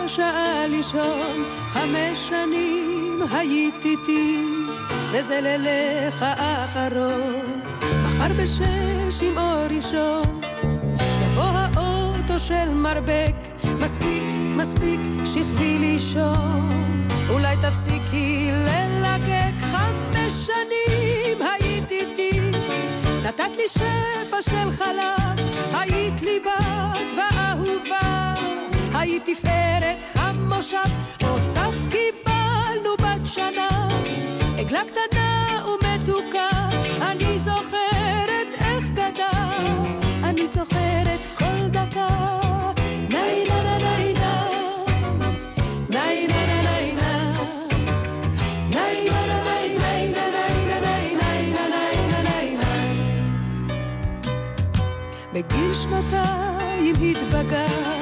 השעה 0.05 0.67
לישון, 0.67 1.45
חמש 1.69 2.29
שנים 2.29 3.23
היית 3.31 3.85
איתי, 3.85 4.45
וזה 5.13 5.41
לילך 5.43 6.25
האחרון. 6.29 7.61
מחר 8.05 8.33
בשש 8.39 9.23
עם 9.23 9.39
אור 9.39 9.67
ראשון, 9.77 10.41
יבוא 11.25 11.45
האוטו 11.45 12.39
של 12.39 12.75
מרבק, 12.75 13.37
מספיק, 13.79 14.23
מספיק, 14.57 15.01
שכבי 15.25 15.79
לישון. 15.79 17.09
אולי 17.31 17.57
תפסיקי 17.57 18.51
ללקק, 18.53 19.55
חמש 19.61 20.33
שנים 20.33 21.39
היית 21.43 21.91
איתי. 21.91 22.41
נתת 23.23 23.57
לי 23.57 23.69
שפע 23.69 24.43
של 24.43 24.71
חלב, 24.71 25.47
היית 25.73 26.23
לי 26.23 26.41
בת 26.41 27.13
ואהובה, 27.17 28.32
היית 29.03 29.23
תפארת 29.25 29.97
המושב, 30.15 30.77
אותך 31.23 31.75
קיבלנו 31.91 32.91
בת 33.03 33.27
שנה, 33.27 33.89
עגלה 34.59 34.83
קטנה 34.85 35.63
ומתוקה, 35.67 36.49
אני 37.01 37.39
זוכרת 37.39 38.49
איך 38.61 38.85
גדל, 38.91 39.77
אני 40.25 40.47
זוכרת 40.47 41.21
כל 41.39 41.69
דקה. 41.71 42.09
ניי 43.09 43.45
נה 43.49 43.63
נה 43.63 43.79
ניי 43.79 44.15
נה, 44.15 44.47
ניי 45.89 46.27
נה 46.27 46.47
נה 46.47 46.63
ניי 46.63 46.93
נה. 46.93 47.33
ניי 48.71 49.09
נה 49.11 49.27
נה 49.27 49.43
ניי 49.45 49.79
ניי 49.79 50.09
נה 50.13 50.25
ניי 50.31 50.65
נה 50.67 50.81
ניי 50.81 51.15
ניי 51.15 51.53
נה 51.53 51.69
ניי 51.69 51.97
נה 52.11 52.23
ניי 52.23 52.57
ניי. 52.57 52.97
בגיל 55.33 55.75
שנתיים 55.75 56.95
התבגרת, 57.11 58.02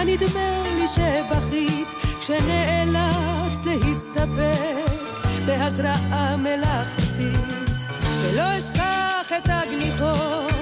היה 0.00 0.16
נדמה 0.16 0.62
לי 0.74 0.86
שבכית, 0.86 1.88
כשנאלצת 2.20 3.66
להסתפק 3.66 4.92
בהזרעה 5.46 6.36
מלאכותית. 6.36 7.70
ולא 8.22 8.58
אשכח 8.58 9.32
את 9.38 9.48
הגניחות 9.48 10.54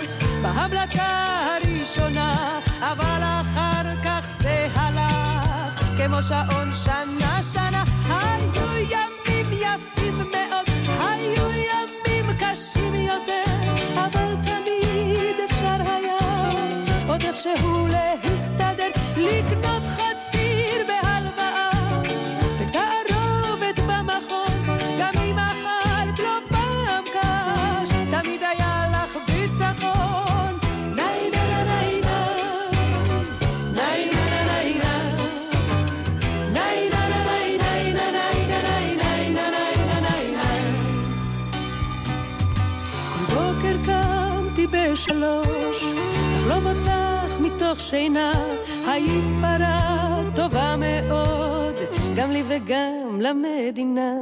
בהבלטה 0.43 1.47
הראשונה, 1.57 2.61
אבל 2.81 3.23
אחר 3.23 4.03
כך 4.05 4.27
זה 4.29 4.69
הלך 4.75 5.83
כמו 5.97 6.23
שעון 6.23 6.73
שנה 6.85 7.43
שנה. 7.53 7.85
היו 8.09 8.87
ימים 8.91 9.47
יפים 9.53 10.19
מאוד, 10.19 10.67
היו 11.01 11.51
ימים 11.51 12.27
קשים 12.39 12.95
יותר, 12.95 13.53
אבל 13.95 14.35
תמיד 14.43 15.37
אפשר 15.51 15.77
היה 15.87 16.19
עוד 17.09 17.23
איכשהו 17.23 17.87
להסתדר, 17.87 18.98
לקנות 19.19 19.83
חציר 19.83 20.19
לא 46.49 46.71
אותך 46.71 47.41
מתוך 47.41 47.81
שינה, 47.81 48.48
היית 48.99 49.25
פרה 49.41 50.23
טובה 50.35 50.77
מאוד, 50.77 51.75
גם 52.17 52.31
לי 52.31 52.43
וגם 52.49 53.21
למדינה. 53.21 54.13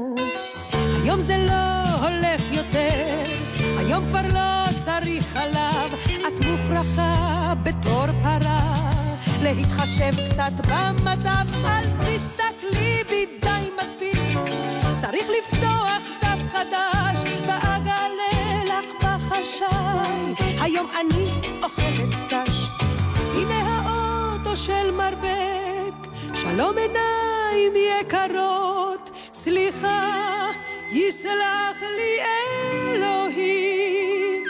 היום 1.02 1.20
זה 1.20 1.46
לא 1.48 2.06
הולך 2.06 2.42
יותר, 2.52 3.20
היום 3.78 4.08
כבר 4.08 4.22
לא 4.34 4.76
צריך 4.84 5.24
חלב, 5.24 5.94
את 6.28 6.44
מוכרחה 6.46 7.52
בתור 7.62 8.06
פרה, 8.22 8.74
להתחשב 9.42 10.12
קצת 10.30 10.52
במצב, 10.68 11.44
אל 11.64 11.84
תסתכלי 12.00 13.04
בי 13.08 13.26
די 13.40 13.68
מספיק, 13.82 14.20
צריך 14.96 15.26
לפתוח 15.38 16.02
דף 16.22 16.52
חדש, 16.52 17.32
ואגלה 17.46 18.64
לך 18.64 19.04
בחשאי, 19.04 20.34
היום 20.60 20.86
אני 21.00 21.30
אוכלת 21.62 22.14
קש. 22.30 22.56
של 24.57 24.90
מרבק, 24.90 26.09
שלום 26.35 26.79
עיניים 26.79 27.73
יקרות, 27.77 29.11
סליחה, 29.33 30.47
יסלח 30.92 31.83
לי 31.83 32.19
אלוהים. 32.95 34.45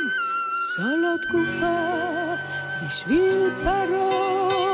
זו 0.76 0.96
לא 0.96 1.14
תקופה 1.22 2.34
בשביל 2.86 3.50
פרות. 3.64 4.65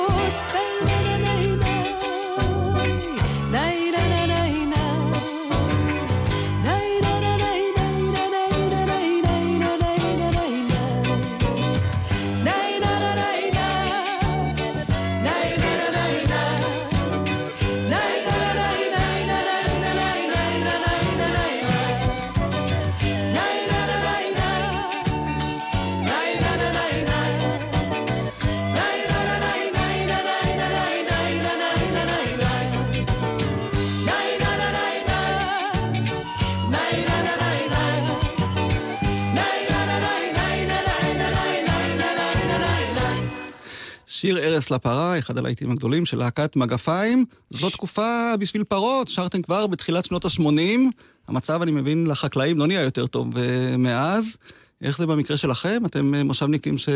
שיר 44.12 44.38
ארס 44.38 44.70
לפרה, 44.70 45.18
אחד 45.18 45.38
הלהיטים 45.38 45.70
הגדולים 45.70 46.06
של 46.06 46.18
להקת 46.18 46.56
מגפיים. 46.56 47.24
זו 47.50 47.70
תקופה 47.70 48.34
בשביל 48.38 48.64
פרות, 48.64 49.08
שרתם 49.08 49.42
כבר 49.42 49.66
בתחילת 49.66 50.04
שנות 50.04 50.24
ה-80. 50.24 50.80
המצב, 51.28 51.62
אני 51.62 51.70
מבין, 51.70 52.06
לחקלאים 52.06 52.58
לא 52.58 52.66
נהיה 52.66 52.80
יותר 52.80 53.06
טוב 53.06 53.38
אה, 53.38 53.76
מאז. 53.76 54.36
איך 54.82 54.98
זה 54.98 55.06
במקרה 55.06 55.36
שלכם? 55.36 55.82
אתם 55.86 56.14
אה, 56.14 56.24
מושבניקים 56.24 56.78
ש... 56.78 56.88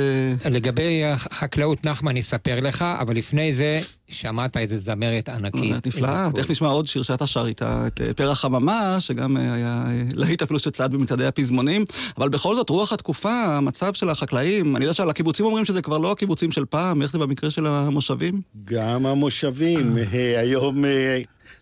לגבי 0.50 1.04
החקלאות, 1.04 1.84
נחמן, 1.84 2.10
אני 2.10 2.20
אספר 2.20 2.60
לך, 2.60 2.84
אבל 3.00 3.16
לפני 3.16 3.54
זה, 3.54 3.80
שמעת 4.08 4.56
איזה 4.56 4.78
זמרת 4.78 5.28
ענקית. 5.28 5.86
נפלאה, 5.86 6.28
תכף 6.34 6.50
נשמע 6.50 6.68
עוד 6.68 6.86
שיר 6.86 7.02
שאתה 7.02 7.26
שר 7.26 7.46
איתה, 7.46 7.86
את 7.86 8.00
אה, 8.00 8.14
פרח 8.14 8.40
חממה, 8.40 8.96
שגם 9.00 9.36
אה, 9.36 9.54
היה 9.54 9.84
להיט 10.14 10.42
אפילו 10.42 10.58
שצעד 10.58 10.92
במצעדי 10.92 11.26
הפזמונים, 11.26 11.84
אבל 12.18 12.28
בכל 12.28 12.56
זאת, 12.56 12.68
רוח 12.68 12.92
התקופה, 12.92 13.44
המצב 13.44 13.94
של 13.94 14.10
החקלאים, 14.10 14.76
אני 14.76 14.84
יודע 14.84 14.94
שעל 14.94 15.10
הקיבוצים 15.10 15.46
אומרים 15.46 15.64
שזה 15.64 15.82
כבר 15.82 15.98
לא 15.98 16.12
הקיבוצים 16.12 16.52
של 16.52 16.64
פעם, 16.64 17.02
איך 17.02 17.12
זה 17.12 17.18
במקרה 17.18 17.50
של 17.50 17.66
המושבים? 17.66 18.40
גם 18.64 19.06
המושבים, 19.06 19.96
היום 20.38 20.84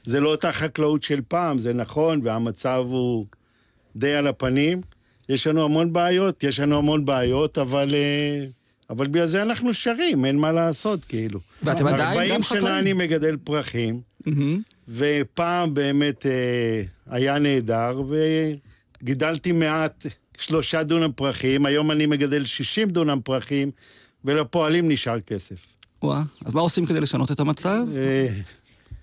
זה 0.04 0.20
לא 0.20 0.30
אותה 0.30 0.52
חקלאות 0.52 1.02
של 1.02 1.20
פעם, 1.28 1.58
זה 1.58 1.72
נכון, 1.72 2.20
והמצב 2.24 2.84
הוא 2.86 3.26
די 3.96 4.14
על 4.14 4.26
הפנים. 4.26 4.93
יש 5.28 5.46
לנו 5.46 5.64
המון 5.64 5.92
בעיות, 5.92 6.44
יש 6.44 6.60
לנו 6.60 6.78
המון 6.78 7.04
בעיות, 7.04 7.58
אבל... 7.58 7.94
אה, 7.94 8.46
אבל 8.90 9.06
בגלל 9.06 9.26
זה 9.26 9.42
אנחנו 9.42 9.74
שרים, 9.74 10.24
אין 10.24 10.36
מה 10.36 10.52
לעשות, 10.52 11.04
כאילו. 11.04 11.40
ואתם 11.62 11.86
עדיין 11.86 12.00
גם 12.00 12.18
40 12.18 12.42
חקלאים. 12.42 12.62
שנה 12.62 12.78
אני 12.78 12.92
מגדל 12.92 13.36
פרחים. 13.44 14.00
ופעם 14.88 15.74
באמת 15.74 16.26
אה, 16.26 16.82
היה 17.06 17.38
נהדר, 17.38 18.02
וגידלתי 19.02 19.52
מעט, 19.52 20.06
שלושה 20.38 20.82
דונם 20.82 21.12
פרחים, 21.12 21.66
היום 21.66 21.90
אני 21.90 22.06
מגדל 22.06 22.44
60 22.44 22.88
דונם 22.88 23.20
פרחים, 23.24 23.70
ולפועלים 24.24 24.88
נשאר 24.88 25.20
כסף. 25.20 25.66
וואה, 26.02 26.22
אז 26.44 26.52
מה 26.52 26.60
עושים 26.60 26.86
כדי 26.86 27.00
לשנות 27.00 27.32
את 27.32 27.40
המצב? 27.40 27.86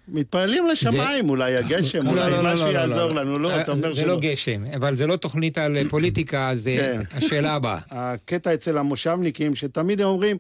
אה, 0.10 0.14
מתפללים 0.14 0.68
לשמיים, 0.68 1.30
אולי 1.30 1.58
הגשם, 1.58 2.04
לא, 2.04 2.10
אולי 2.10 2.32
לא, 2.32 2.44
לא, 2.44 2.54
משהו 2.54 2.66
לא, 2.66 2.74
לא, 2.74 2.78
יעזור 2.78 3.12
לא. 3.12 3.22
לנו, 3.22 3.40
לא, 3.40 3.52
אה, 3.52 3.62
אתה 3.62 3.72
אומר 3.72 3.94
זה 3.94 4.06
לא 4.06 4.14
שלא. 4.14 4.20
גשם, 4.20 4.66
אבל 4.76 4.96
זה 4.96 5.08
לא 5.08 5.16
תוכנית 5.16 5.58
על 5.58 5.90
פוליטיקה, 5.90 6.52
זה 6.56 6.72
כן. 6.72 7.18
השאלה 7.18 7.54
הבאה. 7.54 7.80
הקטע 7.90 8.54
אצל 8.54 8.78
המושבניקים, 8.78 9.56
שתמיד 9.56 10.02
הם 10.02 10.08
אומרים, 10.08 10.38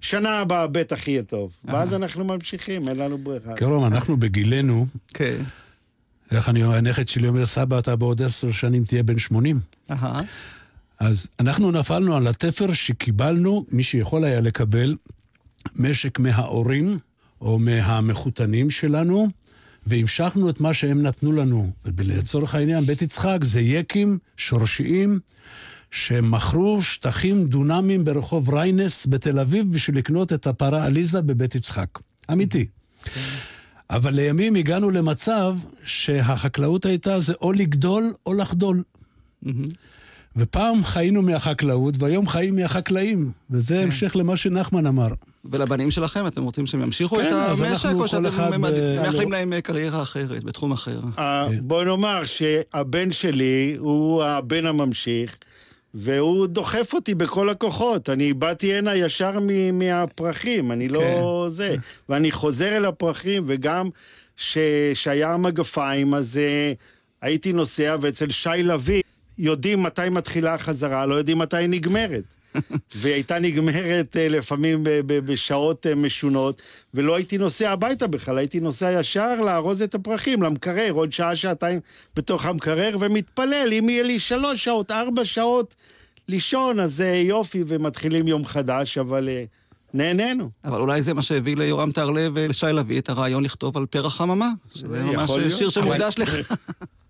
שנה 0.00 0.40
הבאה 0.40 0.66
בטח 0.66 1.08
יהיה 1.08 1.22
טוב. 1.22 1.52
ואז 1.64 1.94
אנחנו 1.94 2.24
ממשיכים, 2.24 2.88
אין 2.88 2.96
לנו 2.96 3.18
ברירה. 3.18 3.54
קרום, 3.54 3.84
אנחנו 3.84 4.16
בגילנו, 4.16 4.86
כן. 5.14 5.38
איך 6.30 6.48
אני, 6.48 6.64
הנכד 6.64 7.08
שלי 7.08 7.28
אומר, 7.28 7.46
סבא, 7.46 7.78
אתה 7.78 7.96
בעוד 7.96 8.22
עשר 8.22 8.52
שנים 8.52 8.84
תהיה 8.84 9.02
בן 9.02 9.18
80. 9.18 9.60
אהה. 9.90 10.20
אז 11.00 11.26
אנחנו 11.40 11.70
נפלנו 11.70 12.16
על 12.16 12.26
התפר 12.26 12.72
שקיבלנו, 12.72 13.66
מי 13.72 13.82
שיכול 13.82 14.24
היה 14.24 14.40
לקבל, 14.40 14.96
משק 15.78 16.18
מההורים 16.18 16.98
או 17.40 17.58
מהמחותנים 17.58 18.70
שלנו, 18.70 19.28
והמשכנו 19.86 20.50
את 20.50 20.60
מה 20.60 20.74
שהם 20.74 21.02
נתנו 21.02 21.32
לנו. 21.32 21.70
ולצורך 21.84 22.54
העניין, 22.54 22.84
בית 22.84 23.02
יצחק 23.02 23.38
זה 23.42 23.60
יקים 23.60 24.18
שורשיים 24.36 25.18
שמכרו 25.90 26.82
שטחים 26.82 27.44
דונמים 27.44 28.04
ברחוב 28.04 28.54
ריינס 28.54 29.06
בתל 29.06 29.38
אביב 29.38 29.72
בשביל 29.72 29.98
לקנות 29.98 30.32
את 30.32 30.46
הפרה 30.46 30.84
עליזה 30.84 31.22
בבית 31.22 31.54
יצחק. 31.54 31.88
אמיתי. 32.32 32.66
אבל 33.90 34.14
לימים 34.14 34.54
הגענו 34.54 34.90
למצב 34.90 35.56
שהחקלאות 35.84 36.86
הייתה 36.86 37.20
זה 37.20 37.32
או 37.40 37.52
לגדול 37.52 38.14
או 38.26 38.34
לחדול. 38.34 38.82
ופעם 40.36 40.84
חיינו 40.84 41.22
מהחקלאות, 41.22 41.94
והיום 41.98 42.28
חיים 42.28 42.56
מהחקלאים. 42.56 43.32
וזה 43.50 43.80
המשך 43.82 44.16
למה 44.16 44.36
שנחמן 44.36 44.86
אמר. 44.86 45.08
ולבנים 45.52 45.90
שלכם, 45.90 46.26
אתם 46.26 46.42
רוצים 46.42 46.66
שהם 46.66 46.80
ימשיכו 46.82 47.16
כן, 47.16 47.26
את 47.28 47.58
המשק, 47.60 47.88
או 47.94 48.08
שאתם 48.08 48.22
ב- 48.22 48.56
מאחלים 49.02 49.32
להם 49.32 49.52
אה, 49.52 49.60
קריירה 49.60 50.02
אחרת, 50.02 50.44
בתחום 50.44 50.72
אחר? 50.72 51.00
אה. 51.18 51.48
בוא 51.62 51.84
נאמר 51.84 52.22
שהבן 52.24 53.12
שלי 53.12 53.76
הוא 53.78 54.24
הבן 54.24 54.66
הממשיך, 54.66 55.36
והוא 55.94 56.46
דוחף 56.46 56.94
אותי 56.94 57.14
בכל 57.14 57.50
הכוחות. 57.50 58.10
אני 58.10 58.32
באתי 58.32 58.74
הנה 58.74 58.94
ישר 58.96 59.40
מ- 59.40 59.78
מהפרחים, 59.78 60.72
אני 60.72 60.88
לא 60.88 61.00
כן. 61.00 61.48
זה. 61.48 61.76
ואני 62.08 62.30
חוזר 62.30 62.76
אל 62.76 62.84
הפרחים, 62.84 63.44
וגם 63.46 63.88
ש- 64.36 64.58
שהיה 64.94 65.32
המגפיים, 65.34 66.14
אז 66.14 66.36
אה, 66.36 66.72
הייתי 67.22 67.52
נוסע, 67.52 67.96
ואצל 68.00 68.30
שי 68.30 68.48
לביא 68.62 69.02
יודעים 69.38 69.82
מתי 69.82 70.08
מתחילה 70.10 70.54
החזרה, 70.54 71.06
לא 71.06 71.14
יודעים 71.14 71.38
מתי 71.38 71.56
היא 71.56 71.68
נגמרת. 71.68 72.22
והיא 72.94 73.14
הייתה 73.14 73.38
נגמרת 73.38 74.16
אה, 74.16 74.28
לפעמים 74.28 74.80
בשעות 75.06 75.86
אה, 75.86 75.94
משונות, 75.94 76.62
ולא 76.94 77.16
הייתי 77.16 77.38
נוסע 77.38 77.70
הביתה 77.70 78.06
בכלל, 78.06 78.38
הייתי 78.38 78.60
נוסע 78.60 79.00
ישר 79.00 79.40
לארוז 79.40 79.82
את 79.82 79.94
הפרחים, 79.94 80.42
למקרר, 80.42 80.90
עוד 80.90 81.12
שעה, 81.12 81.36
שעתיים 81.36 81.80
בתוך 82.16 82.46
המקרר, 82.46 82.96
ומתפלל, 83.00 83.68
אם 83.78 83.88
יהיה 83.88 84.02
לי 84.02 84.18
שלוש 84.18 84.64
שעות, 84.64 84.90
ארבע 84.90 85.24
שעות 85.24 85.74
לישון, 86.28 86.80
אז 86.80 86.94
זה 86.94 87.22
יופי, 87.24 87.64
ומתחילים 87.66 88.28
יום 88.28 88.44
חדש, 88.44 88.98
אבל 88.98 89.28
אה, 89.28 89.44
נהנינו. 89.94 90.50
אבל 90.64 90.80
אולי 90.80 91.02
זה 91.02 91.14
מה 91.14 91.22
שהביא 91.22 91.56
ליורם 91.56 91.92
טהרלב 91.92 92.32
ולשי 92.34 92.66
לביא 92.66 93.00
את 93.00 93.08
הרעיון 93.08 93.44
לכתוב 93.44 93.76
על 93.76 93.86
פרח 93.86 94.16
חממה. 94.16 94.50
שזה 94.74 95.04
ממש. 95.04 95.30
שיר 95.58 95.68
שמוקדש 95.70 96.18
לך. 96.18 96.36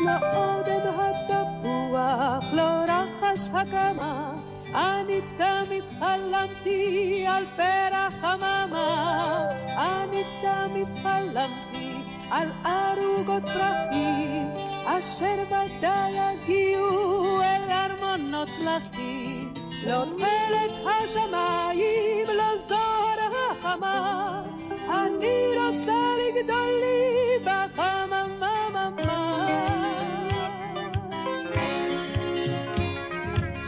לא 0.00 0.12
אודם 0.36 0.80
התפוח, 1.00 2.44
לא 2.52 2.62
רחש 2.62 3.48
הקמה, 3.52 4.34
אני 4.74 5.20
תמיד 5.38 5.84
חלמתי 5.98 7.24
על 7.28 7.44
פרח 7.56 8.14
חממה, 8.20 9.48
אני 9.76 10.22
תמיד 10.42 10.88
חלמתי 11.02 11.94
על 12.30 12.48
ערוגות 12.64 13.42
פרחים, 13.42 14.50
אשר 14.86 15.42
ודאי 15.46 16.12
יגיעו 16.12 17.42
אל 17.42 17.70
ארמונות 17.70 18.48
מלכים. 18.58 19.52
לא 19.86 20.04
חלק 20.18 20.70
השמיים, 20.86 22.26
לא 22.26 22.68
זוהר 22.68 23.18
החמה, 23.50 24.42
אני 24.88 25.58
רוצה 25.58 26.14
לגדול 26.18 26.70
לי 26.80 27.38
בחממה. 27.44 28.53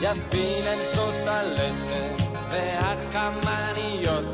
יפים 0.01 0.65
הם 0.67 0.79
שדות 0.93 1.15
הלחם 1.27 2.25
והחמניות 2.51 4.25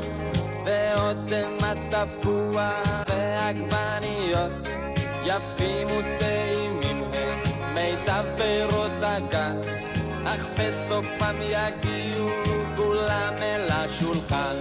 ואודם 0.65 1.57
התפוח 1.61 3.03
והעגבניות. 3.07 4.51
יפים 5.25 5.87
וטעימים 5.87 7.03
הם 7.13 7.39
מיטב 7.73 8.23
פירות 8.37 8.91
הגן 9.01 9.57
אך 10.25 10.45
בסופם 10.57 11.35
יגיעו 11.41 12.29
כולם 12.75 13.33
אל 13.41 13.69
השולחן 13.71 14.55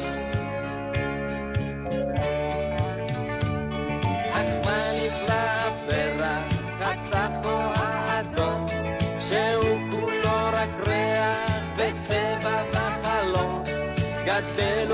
גדל 14.42 14.92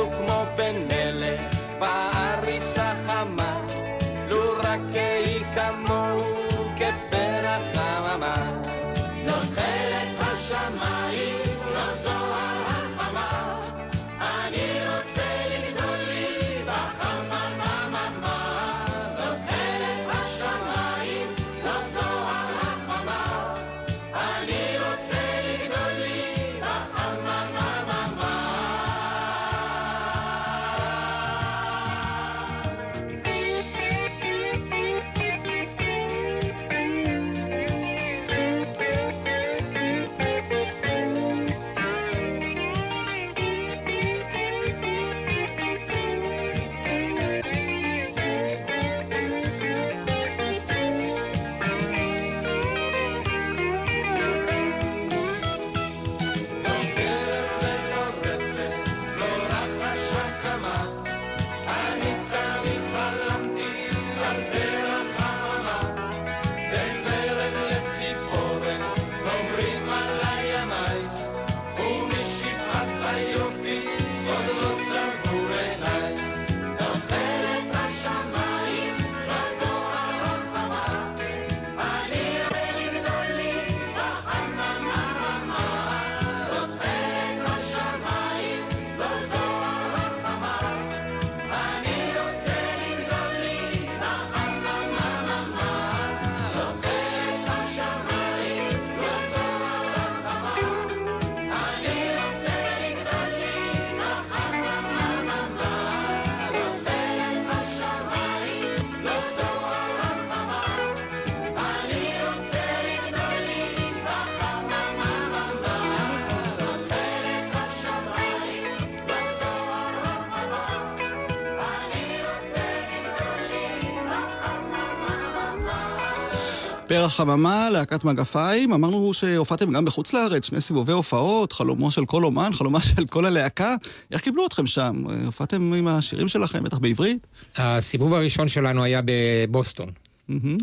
פרח 126.88 127.16
חממה, 127.16 127.70
להקת 127.70 128.04
מגפיים, 128.04 128.72
אמרנו 128.72 129.14
שהופעתם 129.14 129.72
גם 129.72 129.84
בחוץ 129.84 130.12
לארץ, 130.12 130.46
שני 130.46 130.60
סיבובי 130.60 130.92
הופעות, 130.92 131.52
חלומו 131.52 131.90
של 131.90 132.04
כל 132.04 132.24
אומן, 132.24 132.50
חלומה 132.52 132.80
של 132.80 133.06
כל 133.06 133.24
הלהקה. 133.24 133.74
איך 134.12 134.20
קיבלו 134.20 134.46
אתכם 134.46 134.66
שם? 134.66 135.04
הופעתם 135.26 135.72
עם 135.72 135.88
השירים 135.88 136.28
שלכם, 136.28 136.64
בטח 136.64 136.78
בעברית? 136.78 137.26
הסיבוב 137.56 138.14
הראשון 138.14 138.48
שלנו 138.48 138.84
היה 138.84 139.00
בבוסטון. 139.04 139.90
מהמם. 140.28 140.56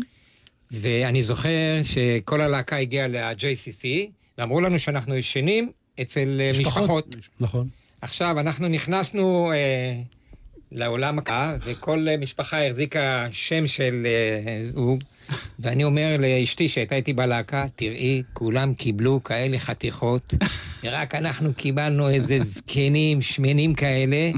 ואני 0.70 1.22
זוכר 1.22 1.80
שכל 1.82 2.40
הלהקה 2.40 2.76
הגיעה 2.76 3.08
ל-JCC, 3.08 3.86
ואמרו 4.38 4.60
לנו 4.60 4.78
שאנחנו 4.78 5.16
ישנים 5.16 5.70
אצל 6.00 6.40
אה, 6.40 6.50
משפחות. 6.60 7.16
נכון. 7.40 7.68
עכשיו, 8.00 8.40
אנחנו 8.40 8.68
נכנסנו 8.68 9.52
אה, 9.52 9.94
לעולם 10.72 11.18
הקה, 11.18 11.56
וכל 11.64 12.08
אה, 12.08 12.16
משפחה 12.16 12.66
החזיקה 12.66 13.26
שם 13.32 13.66
של 13.66 14.06
אה, 14.06 14.64
זוג, 14.72 15.04
ואני 15.58 15.84
אומר 15.84 16.16
לאשתי 16.18 16.68
שהייתה 16.68 16.94
איתי 16.94 17.12
בלהקה, 17.12 17.64
תראי, 17.76 18.22
כולם 18.32 18.74
קיבלו 18.74 19.24
כאלה 19.24 19.58
חתיכות, 19.58 20.34
ורק 20.84 21.14
אנחנו 21.14 21.54
קיבלנו 21.54 22.08
איזה 22.08 22.38
זקנים, 22.44 23.20
שמנים 23.20 23.74
כאלה. 23.74 24.30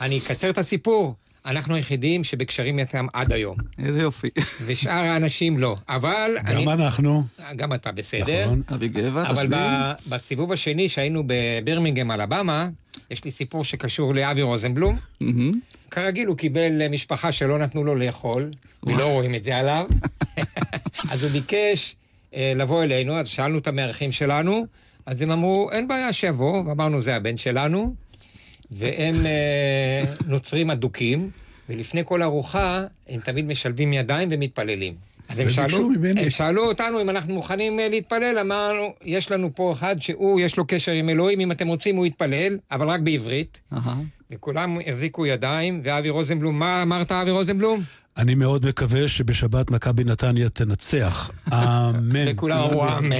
אני 0.00 0.18
אקצר 0.18 0.50
את 0.50 0.58
הסיפור. 0.58 1.14
אנחנו 1.46 1.74
היחידים 1.74 2.24
שבקשרים 2.24 2.78
איתם 2.78 3.06
עד 3.12 3.32
היום, 3.32 3.56
איזה 3.78 4.00
יופי. 4.00 4.28
ושאר 4.66 4.92
האנשים 4.92 5.58
לא. 5.58 5.76
אבל... 5.88 6.30
גם 6.54 6.68
אנחנו. 6.68 7.24
גם 7.56 7.72
אתה 7.74 7.92
בסדר. 7.92 8.44
נכון. 8.44 8.62
אבי 8.74 8.88
גבע, 8.88 9.22
אבל 9.22 9.34
תשלים. 9.34 9.50
ב- 9.50 9.92
בסיבוב 10.08 10.52
השני, 10.52 10.88
שהיינו 10.88 11.22
בבירמינגהם, 11.26 12.10
אלבמה, 12.10 12.68
יש 13.10 13.24
לי 13.24 13.30
סיפור 13.30 13.64
שקשור 13.64 14.14
לאבי 14.14 14.42
רוזנבלום. 14.42 14.94
כרגיל, 15.90 16.26
הוא 16.26 16.36
קיבל 16.36 16.88
משפחה 16.88 17.32
שלא 17.32 17.58
נתנו 17.58 17.84
לו 17.84 17.94
לאכול, 17.94 18.50
ולא 18.86 19.04
רואים 19.12 19.34
את 19.34 19.44
זה 19.44 19.56
עליו. 19.56 19.86
אז 21.10 21.22
הוא 21.22 21.30
ביקש 21.30 21.96
אה, 22.34 22.52
לבוא 22.56 22.82
אלינו, 22.84 23.18
אז 23.18 23.28
שאלנו 23.28 23.58
את 23.58 23.66
המארחים 23.66 24.12
שלנו, 24.12 24.66
אז 25.06 25.22
הם 25.22 25.30
אמרו, 25.30 25.70
אין 25.72 25.88
בעיה 25.88 26.12
שיבוא, 26.12 26.62
ואמרנו, 26.66 27.02
זה 27.02 27.16
הבן 27.16 27.36
שלנו, 27.36 27.94
והם 28.70 29.26
אה, 29.26 30.04
נוצרים 30.26 30.70
אדוקים, 30.70 31.30
ולפני 31.68 32.02
כל 32.04 32.22
ארוחה 32.22 32.84
הם 33.08 33.20
תמיד 33.20 33.46
משלבים 33.46 33.92
ידיים 33.92 34.28
ומתפללים. 34.32 34.94
אז 35.28 35.38
הם 35.38 35.48
שאלו, 35.50 35.88
ממני. 35.88 36.20
הם 36.20 36.30
שאלו 36.30 36.64
אותנו 36.68 37.00
אם 37.00 37.10
אנחנו 37.10 37.34
מוכנים 37.34 37.80
אה, 37.80 37.88
להתפלל, 37.88 38.38
אמרנו, 38.40 38.94
יש 39.02 39.30
לנו 39.30 39.50
פה 39.54 39.72
אחד 39.72 39.96
שהוא, 40.00 40.40
יש 40.40 40.56
לו 40.56 40.66
קשר 40.66 40.92
עם 40.92 41.08
אלוהים, 41.08 41.40
אם 41.40 41.52
אתם 41.52 41.68
רוצים 41.68 41.96
הוא 41.96 42.06
יתפלל, 42.06 42.58
אבל 42.70 42.88
רק 42.88 43.00
בעברית. 43.00 43.60
אהה. 43.72 43.96
וכולם 44.30 44.78
החזיקו 44.86 45.26
ידיים, 45.26 45.80
ואבי 45.82 46.10
רוזנבלום, 46.10 46.58
מה 46.58 46.82
אמרת, 46.82 47.12
אבי 47.12 47.30
רוזנבלום? 47.30 47.82
אני 48.18 48.34
מאוד 48.34 48.66
מקווה 48.66 49.08
שבשבת 49.08 49.70
מכבי 49.70 50.04
נתניה 50.04 50.48
תנצח. 50.48 51.30
אמן. 51.52 52.24
וכולם 52.28 52.58
אמרו 52.60 52.88
אמן. 52.88 53.16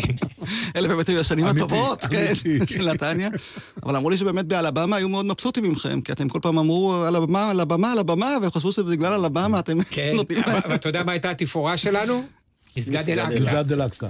אלה 0.77 0.89
באמת 0.89 1.09
היו 1.09 1.21
השנים 1.21 1.45
הטובות, 1.45 2.05
כן. 2.05 2.33
של 2.71 2.93
נתניה. 2.93 3.29
אבל 3.83 3.97
אמרו 3.97 4.11
לי 4.11 4.17
שבאמת 4.17 4.47
באלבמה 4.47 4.97
היו 4.97 5.09
מאוד 5.09 5.27
מבסוטים 5.27 5.65
ממכם, 5.65 6.01
כי 6.01 6.13
אתם 6.13 6.29
כל 6.29 6.39
פעם 6.43 6.59
אמרו 6.59 6.95
על 6.95 7.17
הבמה, 7.17 7.51
על 7.51 7.61
הבמה, 7.61 7.93
על 7.93 7.99
הבמה, 7.99 8.37
והם 8.43 8.51
חשבו 8.51 8.73
שבגלל 8.73 9.13
אלבמה 9.25 9.59
אתם 9.59 9.83
כן, 9.91 10.13
נותנים 10.15 10.43
להם. 10.47 10.61
אבל 10.65 10.75
אתה 10.75 10.89
יודע 10.89 11.03
מה 11.03 11.13
הייתה 11.13 11.31
התפאורה 11.31 11.77
שלנו? 11.77 12.25
מסגד 12.77 13.11
אל-אקצא. 13.11 13.41
מסגד 13.41 13.73
אל-אקצא. 13.73 14.07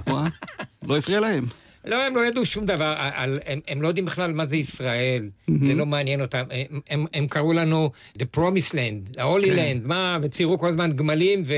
לא 0.87 0.97
הפריע 0.97 1.19
להם. 1.19 1.45
לא, 1.87 2.07
הם 2.07 2.15
לא 2.15 2.25
ידעו 2.25 2.45
שום 2.45 2.65
דבר, 2.65 2.93
על, 2.97 3.39
הם, 3.45 3.59
הם 3.67 3.81
לא 3.81 3.87
יודעים 3.87 4.05
בכלל 4.05 4.33
מה 4.33 4.45
זה 4.45 4.55
ישראל, 4.55 5.29
זה 5.67 5.73
לא 5.73 5.85
מעניין 5.85 6.21
אותם. 6.21 6.43
הם, 6.51 6.79
הם, 6.89 7.05
הם 7.13 7.27
קראו 7.27 7.53
לנו 7.53 7.89
The 8.19 8.37
Promised 8.37 8.71
Land, 8.73 9.21
ה-Holy 9.21 9.45
Land, 9.55 9.87
מה, 9.87 10.17
וציירו 10.21 10.59
כל 10.59 10.69
הזמן 10.69 10.91
גמלים 10.93 11.43
ו, 11.45 11.53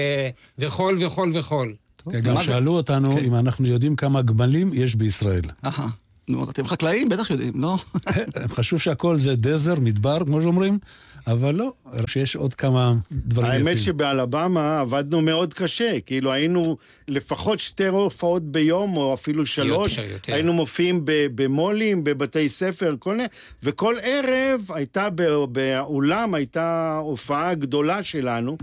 וחול 0.60 1.04
וחול 1.06 1.32
וחול. 1.38 1.74
כן, 2.12 2.20
גם 2.20 2.34
מה 2.34 2.40
זה- 2.40 2.46
שאלו 2.46 2.72
אותנו 2.72 3.16
כן. 3.16 3.24
אם 3.26 3.36
אנחנו 3.36 3.68
יודעים 3.68 3.96
כמה 3.96 4.22
גמלים 4.22 4.70
יש 4.74 4.96
בישראל. 4.96 5.42
אהה. 5.66 5.88
נו, 6.28 6.50
אתם 6.50 6.66
חקלאים, 6.66 7.10
בטח 7.10 7.30
יודעים, 7.30 7.54
לא? 7.62 7.78
הם 8.36 8.48
חשבו 8.50 8.80
שהכל 8.80 9.20
זה 9.20 9.36
דזר, 9.36 9.80
מדבר, 9.80 10.18
כמו 10.26 10.42
שאומרים, 10.42 10.80
אבל 11.28 11.56
לא, 11.56 11.74
שיש 12.08 12.36
עוד 12.36 12.54
כמה 12.54 12.94
דברים 13.12 13.52
יפים. 13.52 13.68
האמת 13.68 13.78
שבאלבמה 13.78 14.80
עבדנו 14.80 15.22
מאוד 15.22 15.54
קשה, 15.54 16.00
כאילו 16.06 16.32
היינו 16.32 16.78
לפחות 17.08 17.60
שתי 17.60 17.88
הופעות 17.88 18.44
ביום, 18.44 18.98
או 18.98 19.14
אפילו 19.14 19.46
שלוש. 19.46 19.98
יותר, 19.98 20.12
יותר. 20.12 20.34
היינו 20.34 20.54
מופיעים 20.54 21.02
במו"לים, 21.06 22.04
בבתי 22.04 22.50
ספר, 22.50 22.96
כל 23.00 23.12
מיני, 23.16 23.28
וכל 23.64 23.96
ערב 24.02 24.62
הייתה 24.70 25.10
ב- 25.16 25.44
באולם, 25.52 26.34
הייתה 26.34 26.98
הופעה 27.04 27.54
גדולה 27.54 28.04
שלנו, 28.04 28.58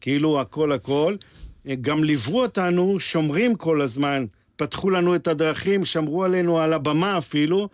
כאילו 0.00 0.40
הכל 0.40 0.72
הכל. 0.72 1.16
גם 1.80 2.04
ליוו 2.04 2.40
אותנו 2.42 3.00
שומרים 3.00 3.54
כל 3.54 3.80
הזמן, 3.80 4.24
פתחו 4.56 4.90
לנו 4.90 5.14
את 5.14 5.28
הדרכים, 5.28 5.84
שמרו 5.84 6.24
עלינו 6.24 6.58
על 6.60 6.72
הבמה 6.72 7.18
אפילו. 7.18 7.68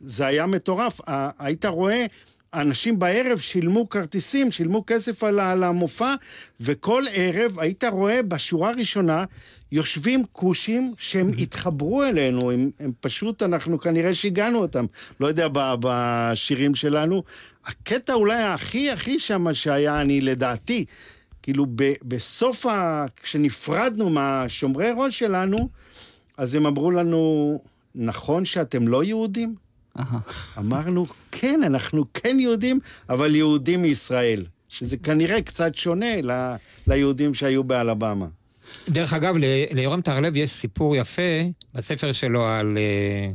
זה 0.00 0.26
היה 0.26 0.46
מטורף. 0.46 1.00
היית 1.38 1.64
רואה, 1.64 2.06
אנשים 2.54 2.98
בערב 2.98 3.38
שילמו 3.38 3.88
כרטיסים, 3.88 4.50
שילמו 4.50 4.84
כסף 4.86 5.24
על, 5.24 5.62
המופע, 5.62 6.14
וכל 6.60 7.04
ערב 7.12 7.58
היית 7.58 7.84
רואה 7.84 8.22
בשורה 8.22 8.70
הראשונה 8.70 9.24
יושבים 9.72 10.24
כושים 10.32 10.94
שהם 10.98 11.30
התחברו 11.42 12.02
אלינו, 12.04 12.50
הם, 12.50 12.70
הם 12.80 12.92
פשוט, 13.00 13.42
אנחנו 13.42 13.80
כנראה 13.80 14.14
שיגענו 14.14 14.58
אותם. 14.58 14.86
לא 15.20 15.26
יודע, 15.26 15.48
ב- 15.52 15.74
בשירים 15.80 16.74
שלנו. 16.74 17.22
הקטע 17.64 18.14
אולי 18.14 18.42
הכי 18.42 18.90
הכי 18.90 19.18
שם 19.18 19.54
שהיה, 19.54 20.00
אני 20.00 20.20
לדעתי, 20.20 20.84
כאילו 21.42 21.66
ב, 21.74 21.92
בסוף, 22.02 22.66
ה... 22.66 23.04
כשנפרדנו 23.22 24.10
מהשומרי 24.10 24.90
ראש 24.96 25.18
שלנו, 25.18 25.68
אז 26.36 26.54
הם 26.54 26.66
אמרו 26.66 26.90
לנו, 26.90 27.60
נכון 27.94 28.44
שאתם 28.44 28.88
לא 28.88 29.04
יהודים? 29.04 29.69
אמרנו, 30.58 31.06
כן, 31.32 31.60
אנחנו 31.66 32.04
כן 32.14 32.36
יהודים, 32.40 32.80
אבל 33.08 33.34
יהודים 33.34 33.82
מישראל. 33.82 34.44
שזה 34.70 34.96
כנראה 34.96 35.42
קצת 35.42 35.74
שונה 35.74 36.22
ל... 36.22 36.54
ליהודים 36.86 37.34
שהיו 37.34 37.64
באלבמה. 37.64 38.26
דרך 38.88 39.12
אגב, 39.12 39.36
ל- 39.38 39.74
ליורם 39.74 40.00
טהרלב 40.00 40.36
יש 40.36 40.50
סיפור 40.50 40.96
יפה 40.96 41.22
בספר 41.74 42.12
שלו 42.12 42.46
על 42.46 42.78
אה, 42.78 43.32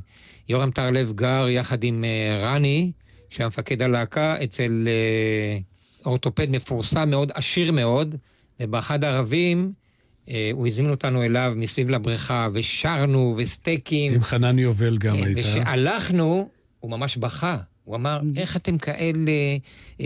יורם 0.50 0.72
טהרלב 0.72 1.12
גר 1.12 1.48
יחד 1.50 1.84
עם 1.84 2.04
אה, 2.04 2.40
רני, 2.42 2.92
שהיה 3.30 3.48
מפקד 3.48 3.82
הלהקה, 3.82 4.44
אצל 4.44 4.88
אה, 4.88 5.58
אורתופד 6.06 6.50
מפורסם 6.50 7.10
מאוד, 7.10 7.32
עשיר 7.34 7.72
מאוד, 7.72 8.16
ובאחד 8.60 9.04
הערבים 9.04 9.72
הוא 10.54 10.68
הזמין 10.68 10.90
אותנו 10.90 11.24
אליו 11.24 11.54
מסביב 11.56 11.90
לבריכה, 11.90 12.48
ושרנו, 12.54 13.36
וסטייקים. 13.38 14.14
עם 14.14 14.24
חנן 14.24 14.60
יובל 14.60 14.98
גם 14.98 15.18
כן, 15.18 15.24
הייתה. 15.24 15.42
וכשהלכנו, 15.42 16.50
הוא 16.80 16.92
ממש 16.92 17.18
בכה. 17.18 17.58
הוא 17.84 17.96
אמר, 17.96 18.20
איך 18.38 18.56
אתם 18.56 18.78
כאלה... 18.78 19.32
אה, 20.02 20.06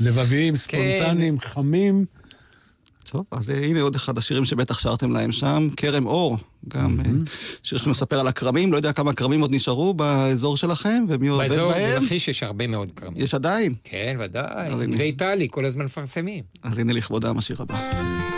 לבביים, 0.00 0.54
כן. 0.54 0.56
ספונטניים, 0.56 1.40
חמים. 1.40 2.04
טוב, 3.10 3.24
אז 3.30 3.50
אה, 3.50 3.64
הנה 3.64 3.80
עוד 3.80 3.94
אחד 3.94 4.18
השירים 4.18 4.44
שבטח 4.44 4.78
שרתם 4.78 5.10
להם 5.10 5.32
שם, 5.32 5.68
כרם 5.76 6.06
אור, 6.06 6.38
גם 6.68 7.00
אה, 7.00 7.10
שיר 7.62 7.78
שמספר 7.78 8.20
על 8.20 8.28
הכרמים, 8.28 8.72
לא 8.72 8.76
יודע 8.76 8.92
כמה 8.92 9.12
כרמים 9.12 9.40
עוד 9.40 9.54
נשארו 9.54 9.94
באזור 9.94 10.56
שלכם, 10.56 11.04
ומי 11.08 11.28
עובד 11.28 11.48
באזור 11.48 11.72
בהם. 11.72 12.00
בלכיש 12.00 12.28
יש 12.28 12.42
הרבה 12.42 12.66
מאוד 12.66 12.90
כרמים. 12.96 13.22
יש 13.22 13.34
עדיין. 13.34 13.74
כן, 13.84 14.16
ודאי. 14.20 14.70
ואיטלי, 14.98 15.48
כל 15.50 15.64
הזמן 15.64 15.84
מפרסמים. 15.84 16.44
אז 16.62 16.78
הנה 16.78 16.92
לכבודם 16.92 17.38
השיר 17.38 17.62
הבא. 17.62 18.33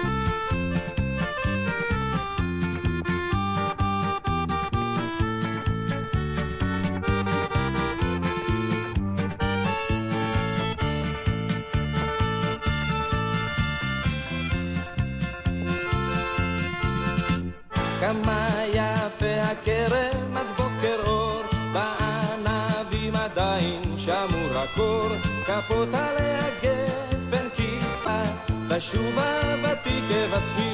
כפות 25.67 25.89
עליה 25.95 26.45
גפן 26.63 27.49
כיפה, 27.57 28.23
תשובה 28.69 29.55
ותיקה 29.63 30.37
בתפילה. 30.37 30.66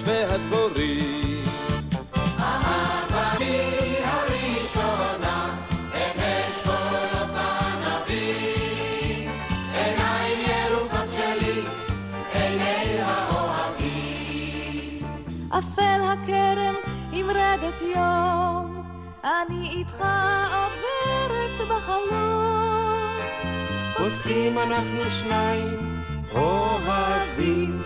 החורש 0.00 0.08
והדבורים. 0.08 1.30
יום, 17.96 18.82
אני 19.24 19.68
איתך 19.70 20.04
עוברת 20.52 21.68
בחלום. 21.68 23.10
עושים 23.98 24.58
אנחנו 24.58 25.10
שניים 25.10 26.02
אוהבים. 26.34 27.79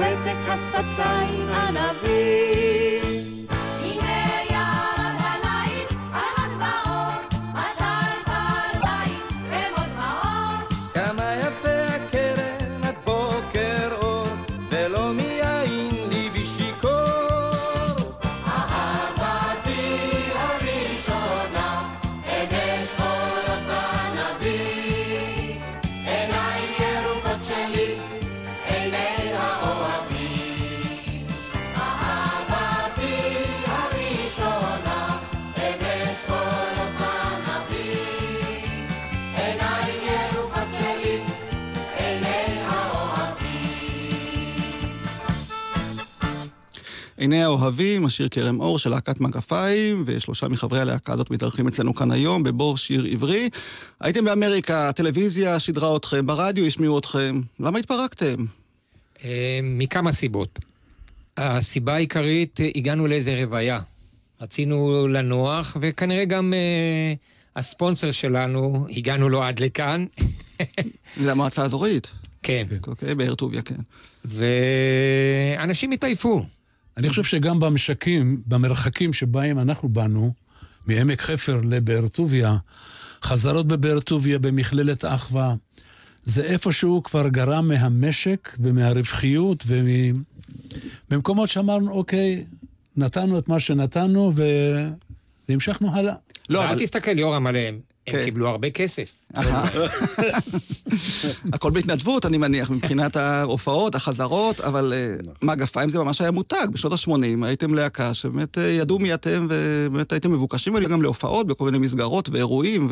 ומתק 0.00 0.36
השפתיים 0.48 1.48
ענבים. 1.48 3.09
עיני 47.20 47.42
האוהבים, 47.42 48.04
השיר 48.04 48.28
כרם 48.30 48.60
אור 48.60 48.78
של 48.78 48.90
להקת 48.90 49.20
מגפיים, 49.20 50.04
ושלושה 50.06 50.48
מחברי 50.48 50.80
הלהקה 50.80 51.12
הזאת 51.12 51.30
מתארחים 51.30 51.68
אצלנו 51.68 51.94
כאן 51.94 52.10
היום 52.10 52.42
בבור 52.42 52.76
שיר 52.76 53.04
עברי. 53.10 53.48
הייתם 54.00 54.24
באמריקה, 54.24 54.88
הטלוויזיה 54.88 55.60
שידרה 55.60 55.96
אתכם, 55.96 56.26
ברדיו 56.26 56.66
השמיעו 56.66 56.98
אתכם, 56.98 57.40
למה 57.60 57.78
התפרקתם? 57.78 58.44
אה, 59.24 59.60
מכמה 59.62 60.12
סיבות. 60.12 60.58
הסיבה 61.36 61.94
העיקרית, 61.94 62.60
אה, 62.60 62.70
הגענו 62.76 63.06
לאיזה 63.06 63.42
רוויה. 63.44 63.80
רצינו 64.40 65.08
לנוח, 65.08 65.76
וכנראה 65.80 66.24
גם 66.24 66.54
אה, 66.54 67.12
הספונסר 67.56 68.10
שלנו, 68.10 68.86
הגענו 68.90 69.28
לו 69.28 69.42
עד 69.42 69.60
לכאן. 69.60 70.06
זה 71.22 71.32
המועצה 71.32 71.62
האזורית. 71.62 72.10
כן. 72.42 72.66
אוקיי, 72.86 73.14
באר 73.14 73.34
טוביה, 73.34 73.62
כן. 73.62 73.80
ואנשים 74.24 75.90
התעייפו. 75.90 76.44
אני 76.96 77.08
חושב 77.10 77.24
שגם 77.24 77.60
במשקים, 77.60 78.42
במרחקים 78.46 79.12
שבהם 79.12 79.58
אנחנו 79.58 79.88
באנו, 79.88 80.32
מעמק 80.86 81.20
חפר 81.20 81.60
לבאר 81.64 82.08
טוביה, 82.08 82.56
חזרות 83.22 83.66
בבאר 83.68 84.00
טוביה, 84.00 84.38
במכללת 84.38 85.04
אחווה, 85.04 85.54
זה 86.24 86.44
איפשהו 86.44 87.02
כבר 87.02 87.28
גרם 87.28 87.68
מהמשק 87.68 88.56
ומהרווחיות 88.60 89.64
וממקומות 91.10 91.48
שאמרנו, 91.48 91.90
אוקיי, 91.92 92.44
נתנו 92.96 93.38
את 93.38 93.48
מה 93.48 93.60
שנתנו 93.60 94.32
ו... 94.36 94.44
והמשכנו 95.48 95.94
הלאה. 95.96 96.14
לא, 96.48 96.64
אבל- 96.64 96.78
תסתכל, 96.78 97.18
יורם, 97.18 97.46
עליהם. 97.46 97.80
הם 98.06 98.12
כן. 98.12 98.24
קיבלו 98.24 98.48
הרבה 98.48 98.70
כסף. 98.70 99.24
הכל 101.52 101.70
בהתנדבות, 101.70 102.26
אני 102.26 102.38
מניח, 102.38 102.70
מבחינת 102.70 103.16
ההופעות, 103.16 103.94
החזרות, 103.94 104.60
אבל 104.60 104.92
אה, 104.96 105.14
מגפיים 105.42 105.88
זה 105.88 105.98
ממש 105.98 106.20
היה 106.20 106.30
מותג. 106.30 106.66
בשנות 106.72 106.92
ה-80 106.92 107.46
הייתם 107.46 107.74
להקה 107.74 108.14
שבאמת 108.14 108.58
אה, 108.58 108.62
ידעו 108.62 108.98
מי 108.98 109.14
אתם, 109.14 109.46
ובאמת 109.50 110.12
הייתם 110.12 110.32
מבוקשים 110.32 110.76
עליהם 110.76 110.92
גם 110.92 111.02
להופעות 111.02 111.46
בכל 111.46 111.64
מיני 111.64 111.78
מסגרות 111.78 112.28
ואירועים 112.28 112.88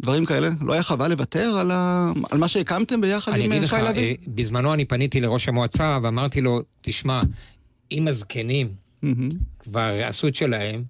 ודברים 0.00 0.24
כאלה. 0.24 0.48
לא 0.60 0.72
היה 0.72 0.82
חבל 0.82 1.10
לוותר 1.10 1.58
על, 1.58 1.70
ה... 1.70 2.12
על 2.30 2.38
מה 2.38 2.48
שהקמתם 2.48 3.00
ביחד 3.00 3.32
אני 3.32 3.44
עם 3.44 3.52
אגיד 3.52 3.62
אה, 3.62 3.68
לך, 3.68 3.76
שי 3.80 3.84
לביא? 3.90 4.02
אה, 4.02 4.14
בזמנו 4.28 4.74
אני 4.74 4.84
פניתי 4.84 5.20
לראש 5.20 5.48
המועצה 5.48 5.98
ואמרתי 6.02 6.40
לו, 6.40 6.62
תשמע, 6.80 7.22
אם 7.92 8.08
הזקנים. 8.08 8.68
כבר 9.58 9.90
עשו 10.04 10.28
את 10.28 10.34
שלהם, 10.34 10.82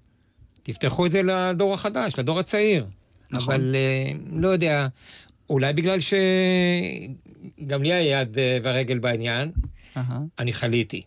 תפתחו 0.63 1.05
את 1.05 1.11
זה 1.11 1.21
לדור 1.23 1.73
החדש, 1.73 2.13
לדור 2.17 2.39
הצעיר. 2.39 2.85
נכון. 3.31 3.53
אבל 3.53 3.75
אה, 3.75 4.11
לא 4.31 4.47
יודע, 4.47 4.87
אולי 5.49 5.73
בגלל 5.73 5.97
שגם 5.99 7.83
לי 7.83 7.93
היה 7.93 8.21
יד 8.21 8.37
אה, 8.37 8.57
ורגל 8.63 8.99
בעניין, 8.99 9.51
אהה. 9.97 10.19
אני 10.39 10.53
חליתי. 10.53 11.01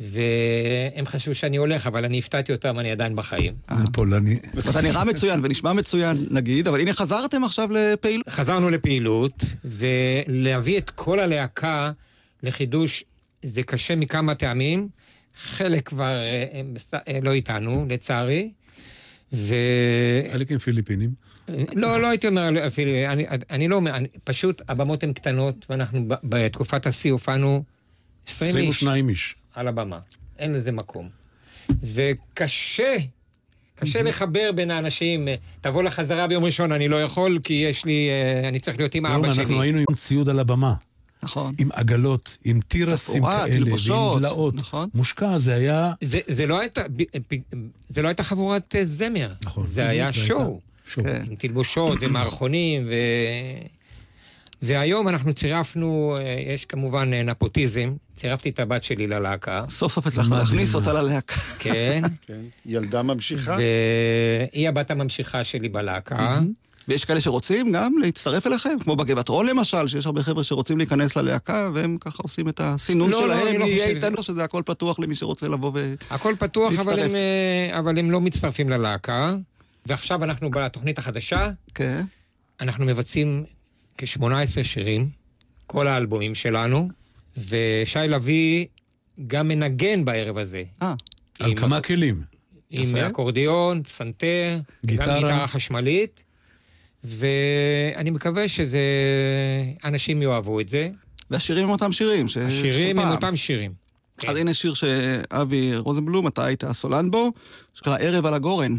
והם 0.00 1.06
חשבו 1.06 1.34
שאני 1.34 1.56
הולך, 1.56 1.86
אבל 1.86 2.04
אני 2.04 2.18
הפתעתי 2.18 2.52
אותם, 2.52 2.78
אני 2.78 2.90
עדיין 2.90 3.16
בחיים. 3.16 3.54
אה. 3.70 3.76
פולני. 3.92 4.38
ואתה 4.54 4.80
נראה 4.80 5.04
מצוין 5.04 5.40
ונשמע 5.44 5.72
מצוין, 5.72 6.26
נגיד, 6.30 6.68
אבל 6.68 6.80
הנה 6.80 6.92
חזרתם 6.92 7.44
עכשיו 7.44 7.68
לפעילות. 7.72 8.28
חזרנו 8.28 8.70
לפעילות, 8.70 9.44
ולהביא 9.64 10.78
את 10.78 10.90
כל 10.90 11.20
הלהקה 11.20 11.92
לחידוש 12.42 13.04
זה 13.42 13.62
קשה 13.62 13.96
מכמה 13.96 14.34
טעמים. 14.34 14.88
חלק 15.36 15.88
כבר 15.88 16.20
הם 17.06 17.24
לא 17.24 17.32
איתנו, 17.32 17.86
לצערי. 17.88 18.50
ו... 19.32 19.54
חלק 20.32 20.52
עם 20.52 20.58
פיליפינים. 20.58 21.10
לא, 21.74 22.00
לא 22.00 22.06
הייתי 22.06 22.26
אומר 22.26 22.66
אפילו, 22.66 22.90
אני, 23.08 23.26
אני 23.50 23.68
לא 23.68 23.76
אומר, 23.76 23.96
אני, 23.96 24.08
פשוט 24.24 24.62
הבמות 24.68 25.02
הן 25.02 25.12
קטנות, 25.12 25.66
ואנחנו 25.70 26.04
ב- 26.08 26.14
בתקופת 26.24 26.86
השיא 26.86 27.12
הופענו 27.12 27.64
20 28.26 28.56
איש 28.56 28.76
22 28.76 29.08
איש. 29.08 29.34
על 29.54 29.68
הבמה. 29.68 29.98
אין 30.38 30.52
לזה 30.52 30.72
מקום. 30.72 31.08
וקשה, 31.82 32.96
קשה 33.74 34.02
לחבר 34.02 34.50
בין 34.54 34.70
האנשים. 34.70 35.28
תבוא 35.60 35.82
לחזרה 35.82 36.26
ביום 36.26 36.44
ראשון, 36.44 36.72
אני 36.72 36.88
לא 36.88 37.02
יכול, 37.02 37.38
כי 37.44 37.54
יש 37.54 37.84
לי, 37.84 38.08
אה, 38.10 38.48
אני 38.48 38.60
צריך 38.60 38.78
להיות 38.78 38.94
עם 38.94 39.06
יורם, 39.06 39.18
אבא 39.18 39.28
אנחנו 39.28 39.44
שלי. 39.44 39.60
היינו 39.60 39.78
עם 39.78 39.94
ציוד 39.94 40.28
על 40.28 40.40
הבמה. 40.40 40.74
נכון. 41.26 41.54
עם 41.60 41.68
עגלות, 41.72 42.38
עם 42.44 42.60
תירסים 42.68 43.22
כאלה, 43.22 43.58
תלבושות, 43.58 44.12
ועם 44.12 44.18
דלאות. 44.18 44.54
נכון. 44.54 44.88
מושקע, 44.94 45.38
זה 45.38 45.54
היה... 45.54 45.92
זה, 46.00 46.20
זה, 46.26 46.46
לא 46.46 46.60
הייתה, 46.60 46.82
זה 47.88 48.02
לא 48.02 48.08
הייתה 48.08 48.22
חבורת 48.22 48.74
אה, 48.76 48.86
זמר, 48.86 49.32
נכון. 49.44 49.66
זה 49.66 49.88
היה 49.88 50.04
הייתה 50.04 50.18
שואו, 50.18 50.60
שואו. 50.84 51.04
כן. 51.04 51.24
עם 51.28 51.36
תלבושות 51.36 51.98
ומערכונים, 52.00 52.86
ו... 52.86 52.94
והיום 54.62 55.08
אנחנו 55.08 55.34
צירפנו, 55.34 56.16
אה, 56.18 56.52
יש 56.54 56.64
כמובן 56.64 57.12
אה, 57.12 57.22
נפוטיזם, 57.22 57.94
צירפתי 58.16 58.48
את 58.48 58.60
הבת 58.60 58.84
שלי 58.84 59.06
ללהקה, 59.06 59.64
סוף 59.68 59.92
סוף 59.92 60.06
הצלחת. 60.06 60.30
להכניס 60.30 60.74
אותה 60.74 60.92
ללהקה. 60.92 61.36
כן, 61.58 62.02
כן. 62.26 62.40
ילדה 62.66 63.02
ממשיכה. 63.02 63.56
והיא 64.52 64.68
הבת 64.68 64.90
הממשיכה 64.90 65.44
שלי 65.44 65.68
בלהקה. 65.68 66.40
ויש 66.88 67.04
כאלה 67.04 67.20
שרוצים 67.20 67.72
גם 67.72 67.98
להצטרף 67.98 68.46
אליכם, 68.46 68.78
כמו 68.84 68.96
בגבעת 68.96 69.28
רון 69.28 69.46
למשל, 69.46 69.88
שיש 69.88 70.06
הרבה 70.06 70.22
חבר'ה 70.22 70.44
שרוצים 70.44 70.78
להיכנס 70.78 71.16
ללהקה, 71.16 71.70
והם 71.74 71.96
ככה 72.00 72.22
עושים 72.22 72.48
את 72.48 72.60
הסינון 72.64 73.10
לא, 73.10 73.28
לא, 73.28 73.32
אני 73.34 73.42
שלהם, 73.42 73.60
לא 73.60 73.64
יהיה 73.64 73.84
חושב. 73.84 73.96
איתנו, 73.96 74.22
שזה 74.22 74.44
הכל 74.44 74.62
פתוח 74.66 74.98
למי 74.98 75.14
שרוצה 75.14 75.48
לבוא 75.48 75.70
ו... 75.74 75.94
הכל 76.10 76.34
פתוח, 76.38 76.78
אבל. 76.78 76.98
הם, 76.98 77.14
אה, 77.14 77.78
אבל 77.78 77.98
הם 77.98 78.10
לא 78.10 78.20
מצטרפים 78.20 78.68
ללהקה. 78.68 79.34
ועכשיו 79.86 80.24
אנחנו 80.24 80.50
בתוכנית 80.50 80.98
החדשה, 80.98 81.50
כן. 81.74 82.02
אנחנו 82.60 82.84
מבצעים 82.84 83.44
כ-18 83.98 84.64
שירים, 84.64 85.08
כל 85.66 85.86
האלבומים 85.86 86.34
שלנו, 86.34 86.88
ושי 87.36 87.98
לביא 88.08 88.66
גם 89.26 89.48
מנגן 89.48 90.04
בערב 90.04 90.38
הזה. 90.38 90.62
אה, 90.82 90.94
על 91.40 91.54
כמה 91.54 91.80
כלים. 91.80 92.22
עם. 92.70 92.96
אקורדיון, 92.96 93.82
פסנתר, 93.82 94.58
גיטרה. 94.86 95.06
גם 95.06 95.14
גיטרה 95.14 95.46
חשמלית, 95.46 96.22
ואני 97.06 98.10
מקווה 98.10 98.48
שזה... 98.48 98.78
אנשים 99.84 100.22
יאהבו 100.22 100.60
את 100.60 100.68
זה. 100.68 100.88
והשירים 101.30 101.64
הם 101.64 101.70
אותם 101.70 101.92
שירים. 101.92 102.28
ש... 102.28 102.36
השירים 102.36 102.98
הם. 102.98 103.12
אותם 103.12 103.36
שירים. 103.36 103.72
כן. 104.18 104.28
אז 104.28 104.36
הנה 104.36 104.54
שיר 104.54 104.74
שאבי 104.74 105.76
רוזנבלום, 105.76 106.26
אתה 106.26 106.44
היית 106.44 106.64
הסולן 106.64 107.10
בו, 107.10 107.32
שנקרא 107.74 107.96
ערב 108.00 108.26
על 108.26 108.34
הגורן. 108.34 108.76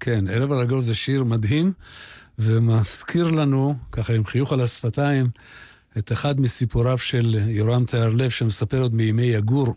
כן, 0.00 0.24
ערב 0.28 0.52
הרגול 0.52 0.80
זה 0.80 0.94
שיר 0.94 1.24
מדהים, 1.24 1.72
ומזכיר 2.38 3.30
לנו, 3.30 3.74
ככה 3.92 4.14
עם 4.14 4.24
חיוך 4.24 4.52
על 4.52 4.60
השפתיים, 4.60 5.26
את 5.98 6.12
אחד 6.12 6.40
מסיפוריו 6.40 6.98
של 6.98 7.38
יורם 7.48 7.84
תיארלב, 7.84 8.30
שמספר 8.30 8.80
עוד 8.80 8.94
מימי 8.94 9.22
יגור. 9.22 9.66
הוא 9.66 9.74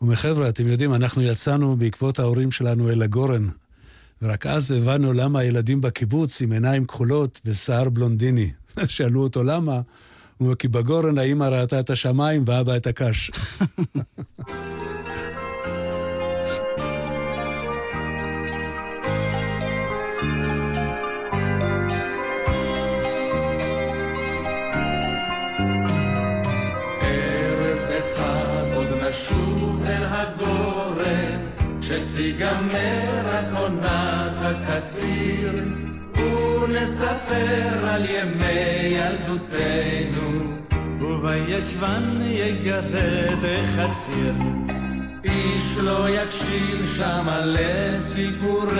אומר, 0.00 0.16
חבר'ה, 0.16 0.48
אתם 0.48 0.66
יודעים, 0.66 0.94
אנחנו 0.94 1.22
יצאנו 1.22 1.76
בעקבות 1.76 2.18
ההורים 2.18 2.50
שלנו 2.50 2.90
אל 2.90 3.02
הגורן, 3.02 3.48
ורק 4.22 4.46
אז 4.46 4.70
הבנו 4.70 5.12
למה 5.12 5.38
הילדים 5.38 5.80
בקיבוץ 5.80 6.42
עם 6.42 6.52
עיניים 6.52 6.86
כחולות 6.86 7.40
ושיער 7.44 7.88
בלונדיני. 7.88 8.50
שאלו 8.86 9.22
אותו 9.22 9.42
למה, 9.42 9.72
הוא 9.72 9.82
אומר, 10.40 10.54
כי 10.54 10.68
בגורן 10.68 11.18
האמא 11.18 11.44
ראתה 11.44 11.80
את 11.80 11.90
השמיים 11.90 12.44
ואבא 12.46 12.76
את 12.76 12.86
הקש. 12.86 13.30
ערב 32.40 32.87
הקציר, 34.48 35.52
ונספר 36.14 37.86
על 37.88 38.04
ימי 38.04 38.96
ילדותנו. 38.96 40.58
ובישבן 41.00 42.22
יגרד 42.22 43.44
חציר. 43.76 44.34
איש 45.24 45.76
לא 45.76 46.08
יקשיב 46.08 46.86
שמה 46.96 47.40
לסיפורנו, 47.44 48.72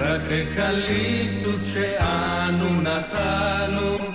רק 0.00 0.22
אקליפטוס 0.22 1.74
שאנו 1.74 2.80
נתנו. 2.80 4.07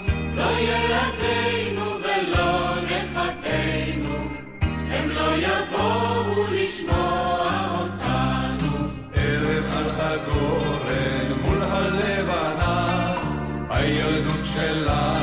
הילדות 14.53 15.22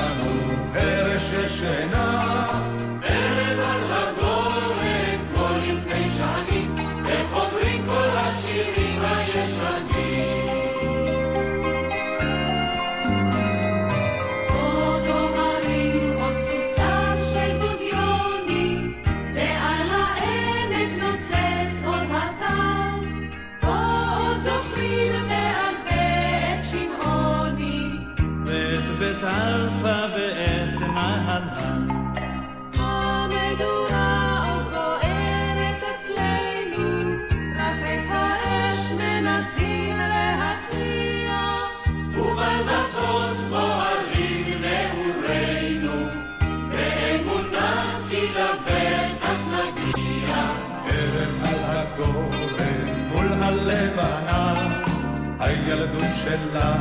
הילדות 56.27 56.80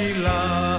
she 0.00 0.14
loves. 0.14 0.69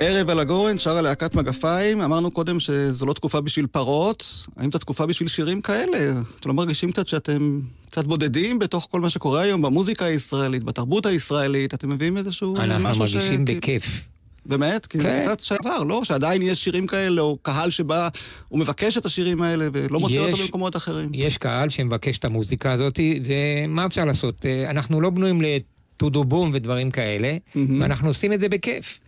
ערב 0.00 0.30
על 0.30 0.40
הגורן, 0.40 0.78
שרה 0.78 1.00
להקת 1.00 1.34
מגפיים. 1.34 2.00
אמרנו 2.00 2.30
קודם 2.30 2.60
שזו 2.60 3.06
לא 3.06 3.12
תקופה 3.12 3.40
בשביל 3.40 3.66
פרות. 3.66 4.46
האם 4.56 4.70
זו 4.72 4.78
תקופה 4.78 5.06
בשביל 5.06 5.28
שירים 5.28 5.60
כאלה? 5.60 6.20
אתם 6.40 6.48
לא 6.48 6.54
מרגישים 6.54 6.92
קצת 6.92 7.06
שאתם 7.06 7.60
קצת 7.90 8.04
בודדים 8.04 8.58
בתוך 8.58 8.86
כל 8.90 9.00
מה 9.00 9.10
שקורה 9.10 9.40
היום 9.40 9.62
במוזיקה 9.62 10.04
הישראלית, 10.04 10.62
בתרבות 10.64 11.06
הישראלית? 11.06 11.74
אתם 11.74 11.90
מביאים 11.90 12.16
איזשהו 12.16 12.56
אנחנו 12.56 12.84
משהו 12.84 12.98
מרגישים 13.04 13.46
ש- 13.46 13.50
בכיף. 13.50 14.04
באמת? 14.46 14.86
כי 14.86 14.98
זה 14.98 15.04
כן. 15.04 15.22
קצת 15.26 15.40
שעבר, 15.40 15.84
לא? 15.84 16.04
שעדיין 16.04 16.42
יש 16.42 16.64
שירים 16.64 16.86
כאלה, 16.86 17.20
או 17.20 17.38
קהל 17.42 17.70
שבא 17.70 18.08
ומבקש 18.52 18.96
את 18.96 19.06
השירים 19.06 19.42
האלה, 19.42 19.68
ולא 19.72 20.00
מוצא 20.00 20.18
אותם 20.18 20.42
במקומות 20.42 20.76
אחרים. 20.76 21.10
יש 21.14 21.38
קהל 21.38 21.68
שמבקש 21.68 22.18
את 22.18 22.24
המוזיקה 22.24 22.72
הזאת, 22.72 23.00
ומה 23.24 23.86
אפשר 23.86 24.04
לעשות? 24.04 24.46
אה, 24.46 24.70
אנחנו 24.70 25.00
לא 25.00 25.10
בנויים 25.10 25.40
לטודו 25.40 26.24
בום 26.24 26.50
ודברים 26.54 26.90
כאלה, 26.90 27.36
ואנחנו 27.80 28.08
עושים 28.08 28.32
את 28.32 28.40
זה 28.40 28.48
בכיף. 28.48 29.00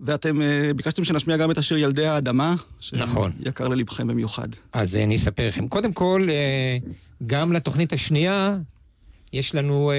ואתם 0.00 0.42
אה, 0.42 0.70
ביקשתם 0.76 1.04
שנשמיע 1.04 1.36
גם 1.36 1.50
את 1.50 1.58
השיר 1.58 1.78
ילדי 1.78 2.06
האדמה, 2.06 2.54
נכון. 2.92 3.32
שיקר 3.44 3.68
ללבכם 3.68 4.06
במיוחד. 4.08 4.48
אז 4.72 4.96
אה, 4.96 5.04
אני 5.04 5.16
אספר 5.16 5.46
לכם. 5.48 5.68
קודם 5.68 5.92
כל, 5.92 6.26
אה, 6.30 6.76
גם 7.26 7.52
לתוכנית 7.52 7.92
השנייה, 7.92 8.58
יש 9.32 9.54
לנו 9.54 9.92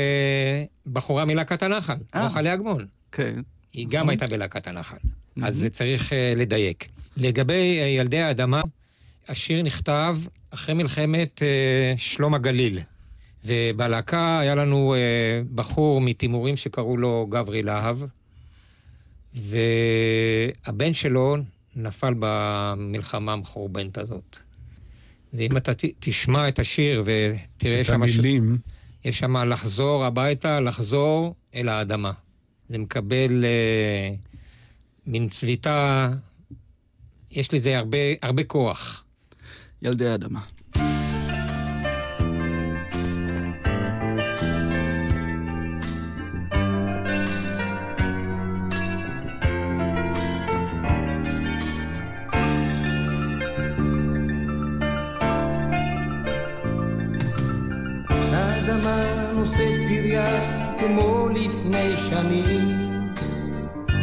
בחורה 0.87 1.25
מלהקת 1.25 1.63
הנחל, 1.63 1.95
רוחלי 2.15 2.53
אגמון. 2.53 2.85
כן. 3.11 3.41
היא 3.73 3.87
גם 3.89 4.09
הייתה 4.09 4.27
בלהקת 4.27 4.67
הנחל. 4.67 4.97
אז 5.43 5.55
זה 5.55 5.69
צריך 5.69 6.13
לדייק. 6.35 6.87
לגבי 7.17 7.79
ילדי 7.97 8.19
האדמה, 8.19 8.61
השיר 9.27 9.63
נכתב 9.63 10.17
אחרי 10.49 10.75
מלחמת 10.75 11.41
שלום 11.97 12.33
הגליל. 12.33 12.79
ובלהקה 13.45 14.39
היה 14.39 14.55
לנו 14.55 14.95
בחור 15.55 16.01
מתימורים 16.01 16.55
שקראו 16.55 16.97
לו 16.97 17.27
גברי 17.29 17.63
להב, 17.63 17.97
והבן 19.37 20.93
שלו 20.93 21.37
נפל 21.75 22.13
במלחמה 22.19 23.33
המחורבנת 23.33 23.97
הזאת. 23.97 24.35
ואם 25.33 25.57
אתה 25.57 25.73
ת, 25.73 25.83
תשמע 25.99 26.47
את 26.47 26.59
השיר 26.59 27.03
ותראה 27.05 27.81
את 27.81 27.85
שם... 27.85 27.93
המילים. 28.03 28.57
יש 29.05 29.19
שם 29.19 29.37
לחזור 29.37 30.05
הביתה, 30.05 30.59
לחזור 30.59 31.35
אל 31.55 31.69
האדמה. 31.69 32.11
זה 32.69 32.77
מקבל 32.77 33.45
אה, 33.45 34.13
מין 35.07 35.29
צביטה, 35.29 36.09
יש 37.31 37.53
לזה 37.53 37.77
הרבה, 37.77 37.97
הרבה 38.21 38.43
כוח. 38.43 39.03
ילדי 39.81 40.07
האדמה. 40.07 40.41
נושאת 59.37 59.81
פריה 59.87 60.25
כמו 60.79 61.29
לפני 61.29 61.97
שנים, 61.97 62.79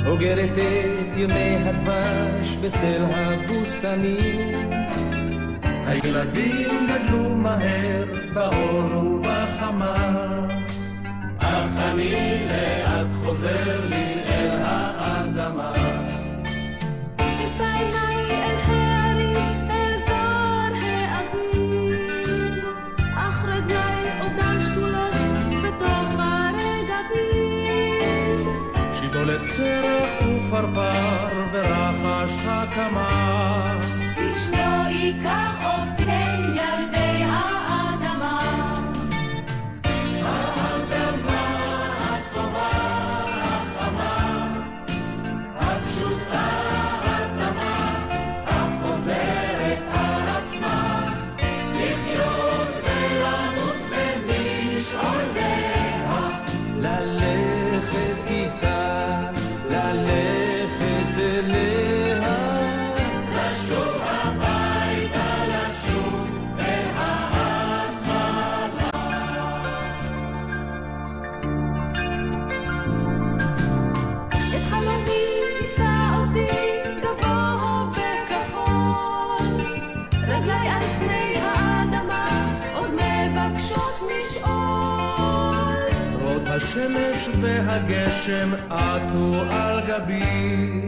אוגרת 0.07 0.59
את 0.59 1.17
ימי 1.17 1.57
הדבש 1.57 2.57
בצל 2.57 3.05
הבוסתנים. 3.11 4.71
הילדים 5.63 6.87
גדלו 6.89 7.35
מהר 7.35 8.05
באור 8.35 9.05
ובחמה, 9.05 10.21
אך 11.39 11.71
אני 11.77 12.13
לאט 12.49 13.07
חוזר 13.25 13.89
לי 13.89 14.23
אל 14.27 14.59
האדמה. 14.63 15.74
פרח 30.55 30.73
ופרפר 30.73 31.45
ורחש 31.53 32.33
הקמה. 32.47 33.79
איש 34.17 34.49
לא 34.53 34.89
ייקח 34.89 35.64
השמש 86.85 87.29
והגשם 87.41 88.51
עטו 88.71 89.43
על 89.51 89.81
גבי, 89.87 90.81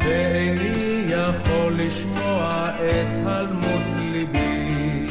ואיני 0.00 1.04
יכול 1.08 1.72
לשמוע 1.72 2.70
את 2.76 3.26
הלמות 3.26 3.82
ליבי. 4.12 5.06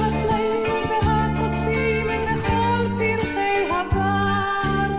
הסלעים 0.00 0.84
והקוצים 0.90 2.06
וכל 2.06 2.88
פרחי 2.98 3.58
הבר. 3.70 4.90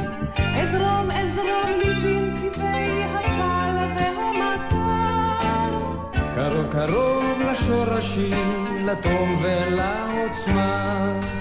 אזרום 0.62 1.12
אזרום 1.12 1.72
לי 1.84 1.94
בנתיבי 1.94 3.04
הטל 3.14 3.76
והמטר. 3.96 5.78
קרוב 6.36 6.66
קרוב 6.72 7.42
לשורשים, 7.52 8.86
לטוב 8.86 9.42
ולעוצמה. 9.42 11.37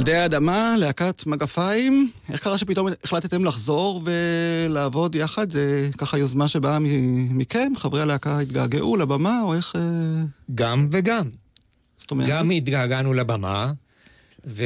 ילדי 0.00 0.14
האדמה, 0.14 0.74
להקת 0.78 1.26
מגפיים. 1.26 2.10
איך 2.32 2.40
קרה 2.40 2.58
שפתאום 2.58 2.88
החלטתם 3.04 3.44
לחזור 3.44 4.02
ולעבוד 4.04 5.14
יחד? 5.14 5.50
זה 5.50 5.88
ככה 5.98 6.18
יוזמה 6.18 6.48
שבאה 6.48 6.78
מכם? 7.30 7.72
חברי 7.76 8.02
הלהקה 8.02 8.38
התגעגעו 8.38 8.96
לבמה, 8.96 9.40
או 9.44 9.54
איך... 9.54 9.72
אה, 9.76 9.80
גם 10.54 10.86
וגם. 10.92 11.28
זאת 11.98 12.10
אומרת... 12.10 12.28
גם 12.28 12.50
התגעגענו 12.50 13.14
לבמה, 13.14 13.72
ו... 14.46 14.64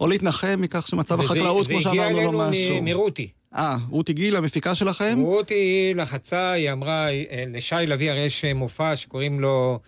או 0.00 0.06
להתנחם 0.06 0.60
מכך 0.60 0.88
שמצב 0.88 1.20
החקלאות, 1.20 1.68
כמו 1.68 1.80
שאמרנו, 1.80 1.98
לא 2.00 2.18
אלינו 2.18 2.32
משהו. 2.32 2.82
מ- 2.82 2.84
מרותי. 2.84 3.28
אה, 3.56 3.76
רותי 3.90 4.12
גיל, 4.12 4.36
המפיקה 4.36 4.74
שלכם? 4.74 5.20
רותי 5.22 5.92
לחצה, 5.96 6.50
היא 6.50 6.72
אמרה, 6.72 7.08
אה, 7.10 7.44
לשי 7.48 7.74
לביא 7.86 8.10
הרי 8.10 8.20
יש 8.20 8.44
מופע 8.44 8.96
שקוראים 8.96 9.40
לו... 9.40 9.78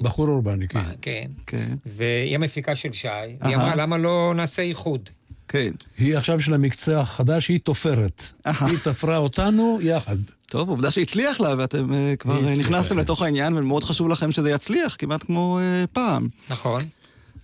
בחור 0.00 0.28
אורבני, 0.28 0.68
כן. 0.68 0.80
כן. 1.02 1.26
כן. 1.46 1.74
והיא 1.86 2.34
המפיקה 2.34 2.76
של 2.76 2.92
שי. 2.92 3.08
היא. 3.08 3.56
אמרה, 3.56 3.76
למה 3.76 3.98
לא 3.98 4.32
נעשה 4.36 4.62
איחוד? 4.62 5.08
כן. 5.48 5.70
היא 5.98 6.16
עכשיו 6.16 6.40
של 6.40 6.54
המקצוע 6.54 7.00
החדש, 7.00 7.48
היא 7.48 7.60
תופרת. 7.60 8.22
היא 8.44 8.78
תפרה 8.84 9.16
אותנו 9.16 9.78
יחד. 9.82 10.16
טוב, 10.46 10.68
עובדה 10.68 10.90
שהצליח 10.90 11.40
לה, 11.40 11.54
ואתם 11.58 11.94
אה, 11.94 12.14
כבר 12.18 12.36
הצליחה, 12.36 12.60
נכנסתם 12.60 12.94
כן. 12.94 13.00
לתוך 13.00 13.22
העניין, 13.22 13.56
ומאוד 13.56 13.84
חשוב 13.84 14.08
לכם 14.08 14.32
שזה 14.32 14.50
יצליח, 14.50 14.96
כמעט 14.98 15.22
כמו 15.22 15.58
אה, 15.60 15.84
פעם. 15.92 16.28
נכון. 16.50 16.82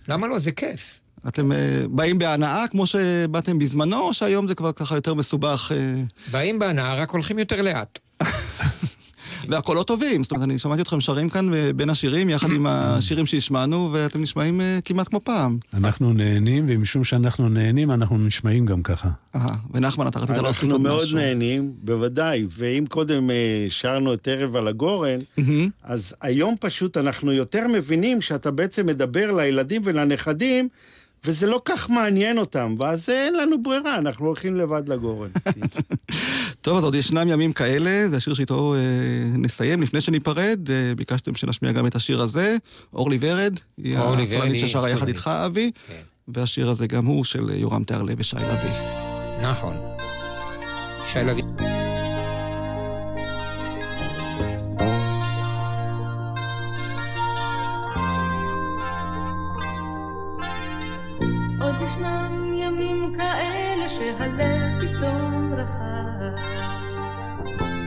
למה 0.07 0.27
לא? 0.27 0.39
זה 0.39 0.51
כיף. 0.51 0.99
אתם 1.27 1.51
אה, 1.51 1.83
באים 1.89 2.19
בהנאה 2.19 2.67
כמו 2.71 2.85
שבאתם 2.87 3.59
בזמנו, 3.59 3.99
או 3.99 4.13
שהיום 4.13 4.47
זה 4.47 4.55
כבר 4.55 4.71
ככה 4.71 4.95
יותר 4.95 5.13
מסובך? 5.13 5.71
אה, 5.75 6.01
באים 6.31 6.59
בהנאה, 6.59 6.95
רק 6.95 7.09
הולכים 7.09 7.39
יותר 7.39 7.61
לאט. 7.61 7.99
והקולות 9.49 9.87
טובים. 9.87 10.23
זאת 10.23 10.31
אומרת, 10.31 10.43
אני 10.43 10.59
שמעתי 10.59 10.81
אתכם 10.81 11.01
שרים 11.01 11.29
כאן 11.29 11.53
אה, 11.53 11.73
בין 11.75 11.89
השירים, 11.89 12.29
יחד 12.29 12.51
עם 12.51 12.67
השירים 12.67 13.25
שהשמענו, 13.25 13.89
ואתם 13.93 14.21
נשמעים 14.21 14.61
אה, 14.61 14.79
כמעט 14.85 15.07
כמו 15.07 15.19
פעם. 15.23 15.57
אנחנו 15.73 16.13
נהנים, 16.13 16.65
ומשום 16.67 17.03
שאנחנו 17.03 17.49
נהנים, 17.49 17.91
אנחנו 17.91 18.17
נשמעים 18.17 18.65
גם 18.65 18.83
ככה. 18.83 19.09
אהה, 19.35 19.55
ונחמן, 19.73 20.07
אתה 20.07 20.19
רצית 20.19 20.35
להוסיף 20.37 20.63
אנחנו 20.63 20.75
עוד 20.75 20.81
מאוד 20.81 21.03
משהו. 21.03 21.17
נהנים, 21.17 21.73
בוודאי. 21.83 22.45
ואם 22.49 22.85
קודם 22.89 23.29
אה, 23.29 23.65
שרנו 23.69 24.13
את 24.13 24.27
ערב 24.27 24.55
על 24.55 24.67
הגורן, 24.67 25.19
אז 25.83 26.15
היום 26.21 26.55
פשוט 26.59 26.97
אנחנו 26.97 27.31
יותר 27.31 27.67
מבינים 27.67 28.21
שאתה 28.21 28.51
בעצם 28.51 28.85
מדבר 28.85 29.31
לילדים 29.31 29.81
ולנכדים, 29.85 30.69
וזה 31.25 31.47
לא 31.47 31.61
כך 31.65 31.89
מעניין 31.89 32.37
אותם, 32.37 32.75
ואז 32.79 33.09
אין 33.09 33.33
לנו 33.33 33.63
ברירה, 33.63 33.97
אנחנו 33.97 34.25
הולכים 34.25 34.55
לבד 34.55 34.89
לגורן. 34.89 35.29
טוב, 36.61 36.77
אז 36.77 36.83
עוד 36.83 36.95
ישנם 36.95 37.29
ימים 37.29 37.53
כאלה, 37.53 38.09
זה 38.09 38.17
השיר 38.17 38.33
שאיתו 38.33 38.73
אה, 38.75 38.79
נסיים. 39.37 39.81
לפני 39.81 40.01
שניפרד, 40.01 40.59
אה, 40.69 40.95
ביקשתם 40.95 41.35
שנשמיע 41.35 41.71
גם 41.71 41.87
את 41.87 41.95
השיר 41.95 42.21
הזה, 42.21 42.57
אורלי 42.93 43.17
ורד, 43.21 43.59
היא 43.77 43.97
הסולנית 43.97 44.59
ששרה 44.67 44.89
יחד. 44.89 45.07
איתך, 45.07 45.29
אבי, 45.45 45.71
והשיר 46.27 46.69
הזה 46.69 46.87
גם 46.87 47.05
הוא 47.05 47.23
של 47.23 47.49
יורם 47.53 47.83
תיארלב 47.83 48.19
ושי 48.19 48.35
לביא. 48.35 48.71
נכון. 49.41 49.75
שי 51.07 51.19
לביא. 51.19 51.82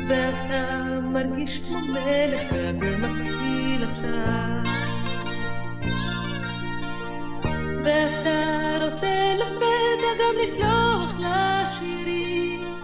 ואתה 0.09 1.01
מרגיש 1.03 1.59
כמו 1.59 1.79
מלך 1.81 2.53
והכל 2.53 2.97
מתחיל 2.97 3.85
עכשיו 3.85 4.73
ואתה 7.85 8.85
רוצה 8.85 9.35
לפתע 9.35 10.11
גם 10.21 10.35
לסלוח 10.43 11.15
לשירים 11.19 12.75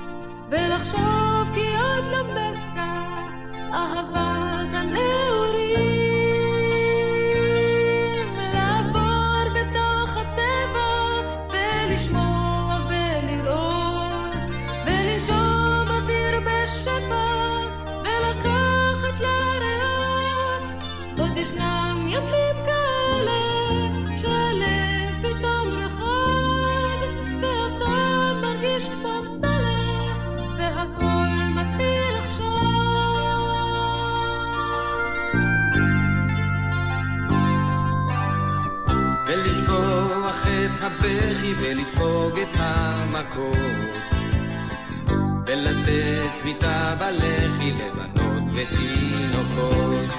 ולחשוב 0.50 1.54
כי 1.54 1.76
עוד 1.76 2.04
למדת 2.04 2.76
אהבת 3.74 4.74
הנעורים 4.74 5.31
הבכי 40.92 41.52
ולספוג 41.60 42.38
את 42.38 42.54
המכות. 42.54 43.92
ולתת 45.46 46.32
צביתה 46.32 46.94
בלחי 46.98 47.72
לבנות 47.72 48.42
ותינוקות. 48.54 50.10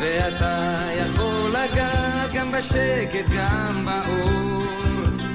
ואתה 0.00 0.88
יכול 0.94 1.50
לגעת 1.50 2.32
גם 2.32 2.52
בשקט 2.52 3.30
גם 3.36 3.84
באור 3.84 4.62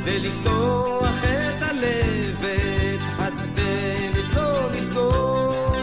ולפתוח 0.05 1.23
את 1.23 1.63
הלב 1.63 2.37
ואת 2.41 3.01
הדלת 3.17 4.33
לא 4.35 4.71
לסגור. 4.71 5.75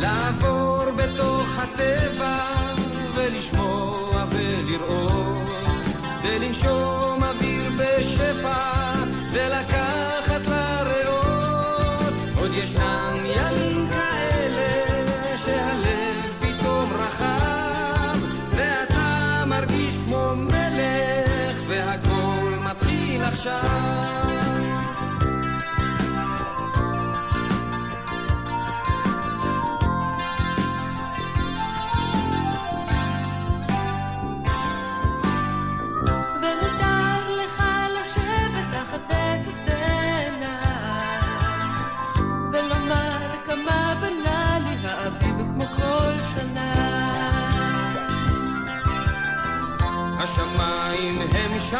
לעבור 0.00 0.84
בתוך 0.96 1.58
הטבע 1.58 2.36
ולשמוע 3.14 4.01
ולראות 4.72 5.86
ולנשום 6.24 7.24
אוויר 7.24 7.70
בשפע 7.78 8.92
ולקחת 9.32 10.01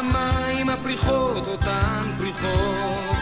הם 0.02 0.10
שמיים, 0.10 0.68
הפריחות 0.68 1.48
אותן 1.48 2.14
פריחות. 2.18 3.16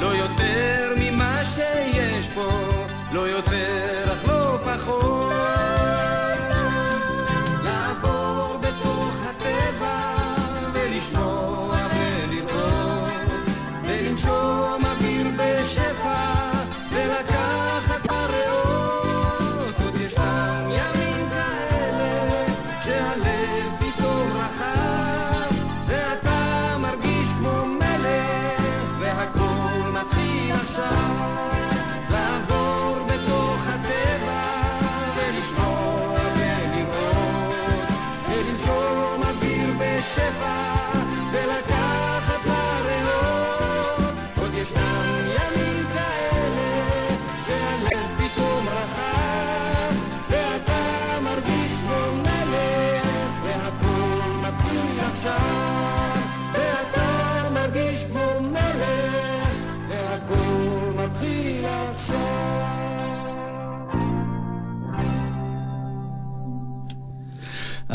לא 0.00 0.06
יותר 0.06 0.94
ממה 0.96 1.44
שיש 1.44 2.28
פה, 2.34 2.50
לא 3.12 3.20
יותר 3.20 3.51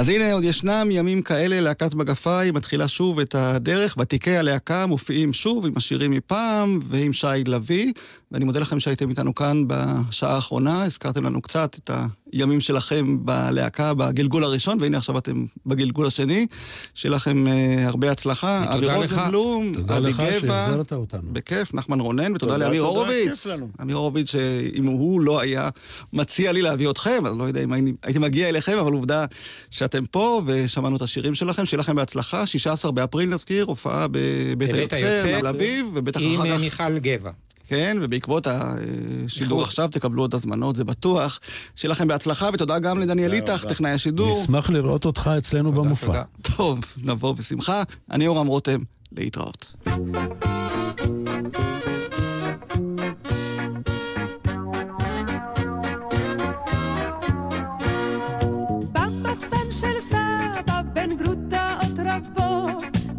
אז 0.08 0.12
הנה 0.12 0.34
עוד 0.34 0.44
ישנם 0.44 0.88
ימים 0.92 1.22
כאלה, 1.22 1.62
להקת 1.62 1.96
מגפיים 1.96 2.54
מתחילה 2.54 2.88
שוב 2.88 3.20
את 3.20 3.36
הדרך, 3.36 3.96
ותיקי 4.00 4.38
הלהקה 4.38 4.86
מופיעים 4.86 5.34
שוב 5.34 5.66
עם 5.66 5.74
השירים 5.78 6.12
מפעם 6.12 6.80
ועם 6.88 7.14
שי 7.14 7.28
לביא, 7.46 7.94
ואני 8.32 8.46
מודה 8.46 8.60
לכם 8.60 8.80
שהייתם 8.80 9.10
איתנו 9.10 9.36
כאן 9.36 9.64
בשעה 9.68 10.36
האחרונה, 10.36 10.84
הזכרתם 10.84 11.26
לנו 11.26 11.42
קצת 11.42 11.76
את 11.84 11.92
הימים 12.32 12.62
שלכם 12.62 13.18
בלהקה 13.26 13.94
בגלגול 13.94 14.44
הראשון, 14.44 14.78
והנה 14.82 14.98
עכשיו 14.98 15.18
אתם 15.18 15.46
בגלגול 15.66 16.08
השני, 16.08 16.48
שיהיה 16.94 17.16
לכם 17.16 17.48
אה, 17.48 17.88
הרבה 17.88 18.12
הצלחה. 18.12 18.76
אבי 18.76 18.86
לך. 18.86 18.94
רוזנבלום, 18.96 19.72
תודה 19.74 19.98
אבי 19.98 20.10
לך 20.10 20.20
גבע, 20.20 20.40
שהחזרת 20.40 20.94
אותנו. 20.94 21.34
בכיף, 21.34 21.74
נחמן 21.74 22.00
רונן, 22.00 22.36
ותודה 22.36 22.54
תודה, 22.54 22.66
לאמיר 22.66 22.82
תודה, 22.82 23.00
הורוביץ. 23.00 23.48
אמיר 23.82 23.96
הורוביץ, 23.96 24.32
שאם 24.32 24.86
הוא 24.86 25.22
לא 25.22 25.40
היה 25.40 25.70
מציע 26.14 26.52
לי 26.52 26.62
להביא 26.62 26.90
אתכם, 26.90 27.26
אז 27.26 27.38
לא 27.38 27.44
יודע 27.44 27.64
אם 27.64 27.74
הייתי, 27.74 27.94
הייתי 28.04 28.20
מגיע 28.20 28.50
אליכם, 28.50 28.78
אבל 28.78 28.94
עובדה 28.94 29.26
שאתם 29.72 30.06
פה, 30.06 30.42
ושמענו 30.46 30.96
את 30.98 31.02
השירים 31.02 31.36
שלכם, 31.36 31.66
שיהיה 31.66 31.80
לכם 31.80 31.96
בהצלחה. 31.96 32.46
16 32.46 32.92
באפריל 32.92 33.30
נזכיר, 33.30 33.66
הופעה 33.66 34.08
בבית 34.12 34.74
היוצר, 34.74 35.40
תל 35.40 35.48
אביב, 35.48 35.88
ובטח 35.94 36.20
עם 36.24 36.42
אחר 36.42 36.56
כך... 36.58 36.62
מיכל 36.62 37.00
גבע. 37.00 37.32
כן, 37.68 37.98
ובעקבות 38.02 38.48
השידור. 38.48 39.64
עכשיו 39.64 39.88
תקבלו 39.92 40.24
עוד 40.24 40.36
הזמנות, 40.36 40.76
זה 40.76 40.84
בטוח. 40.84 41.40
שיהיה 41.76 41.92
לכם 41.92 42.08
בהצלחה, 42.08 42.50
ותודה 42.54 42.80
גם 42.80 43.00
לדניאל 43.00 43.34
איתך. 43.34 43.66
טכנאי 43.66 43.92
השידור. 43.92 44.42
נשמח 44.42 44.70
לראות 44.70 45.06
אותך 45.06 45.32
אצלנו 45.38 45.70
תודה, 45.72 45.82
במופע. 45.82 46.06
תודה. 46.06 46.24
טוב, 46.58 46.80
נבוא 47.04 47.32
בשמחה. 47.32 47.84
אני 48.12 48.26
יורם 48.26 48.48
רותם, 48.48 48.80
להתראות. 49.12 49.74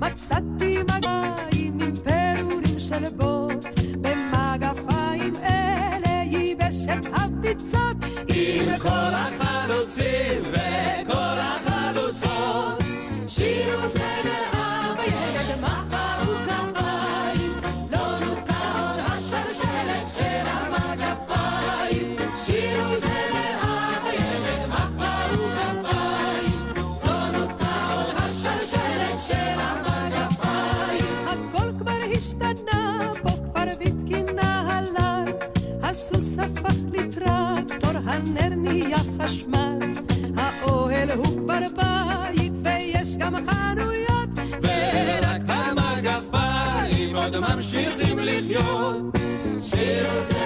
מצאתי 0.00 0.78
מגעים 0.82 1.78
עם 1.80 1.96
פירורים 1.96 2.78
של 2.78 3.08
בוץ 3.16 3.27
עם 8.74 9.37
חשמל. 39.28 39.78
האוהל 40.36 41.10
הוא 41.10 41.26
כבר 41.26 41.58
בית, 41.76 42.52
ויש 42.62 43.16
גם 43.16 43.34
חנויות. 43.46 44.28
ורק 44.62 45.42
המגפיים 45.48 47.16
עוד 47.16 47.36
ממשיכים 47.38 48.18
לחיות. 48.18 49.02
שיר 49.62 50.22
זה 50.28 50.37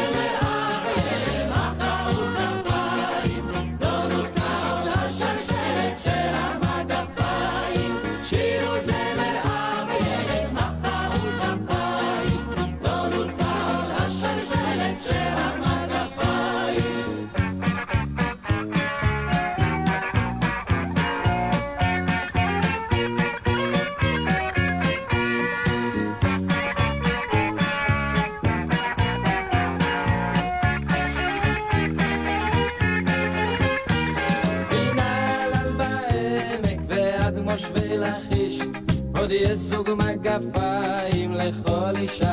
מגפיים 40.23 41.35
לכל 41.35 41.97
אישה 41.97 42.32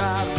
המושב 0.00 0.37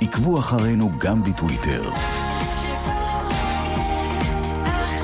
עקבו 0.00 0.38
אחרינו 0.38 0.90
גם 0.98 1.22
בטוויטר. 1.22 1.90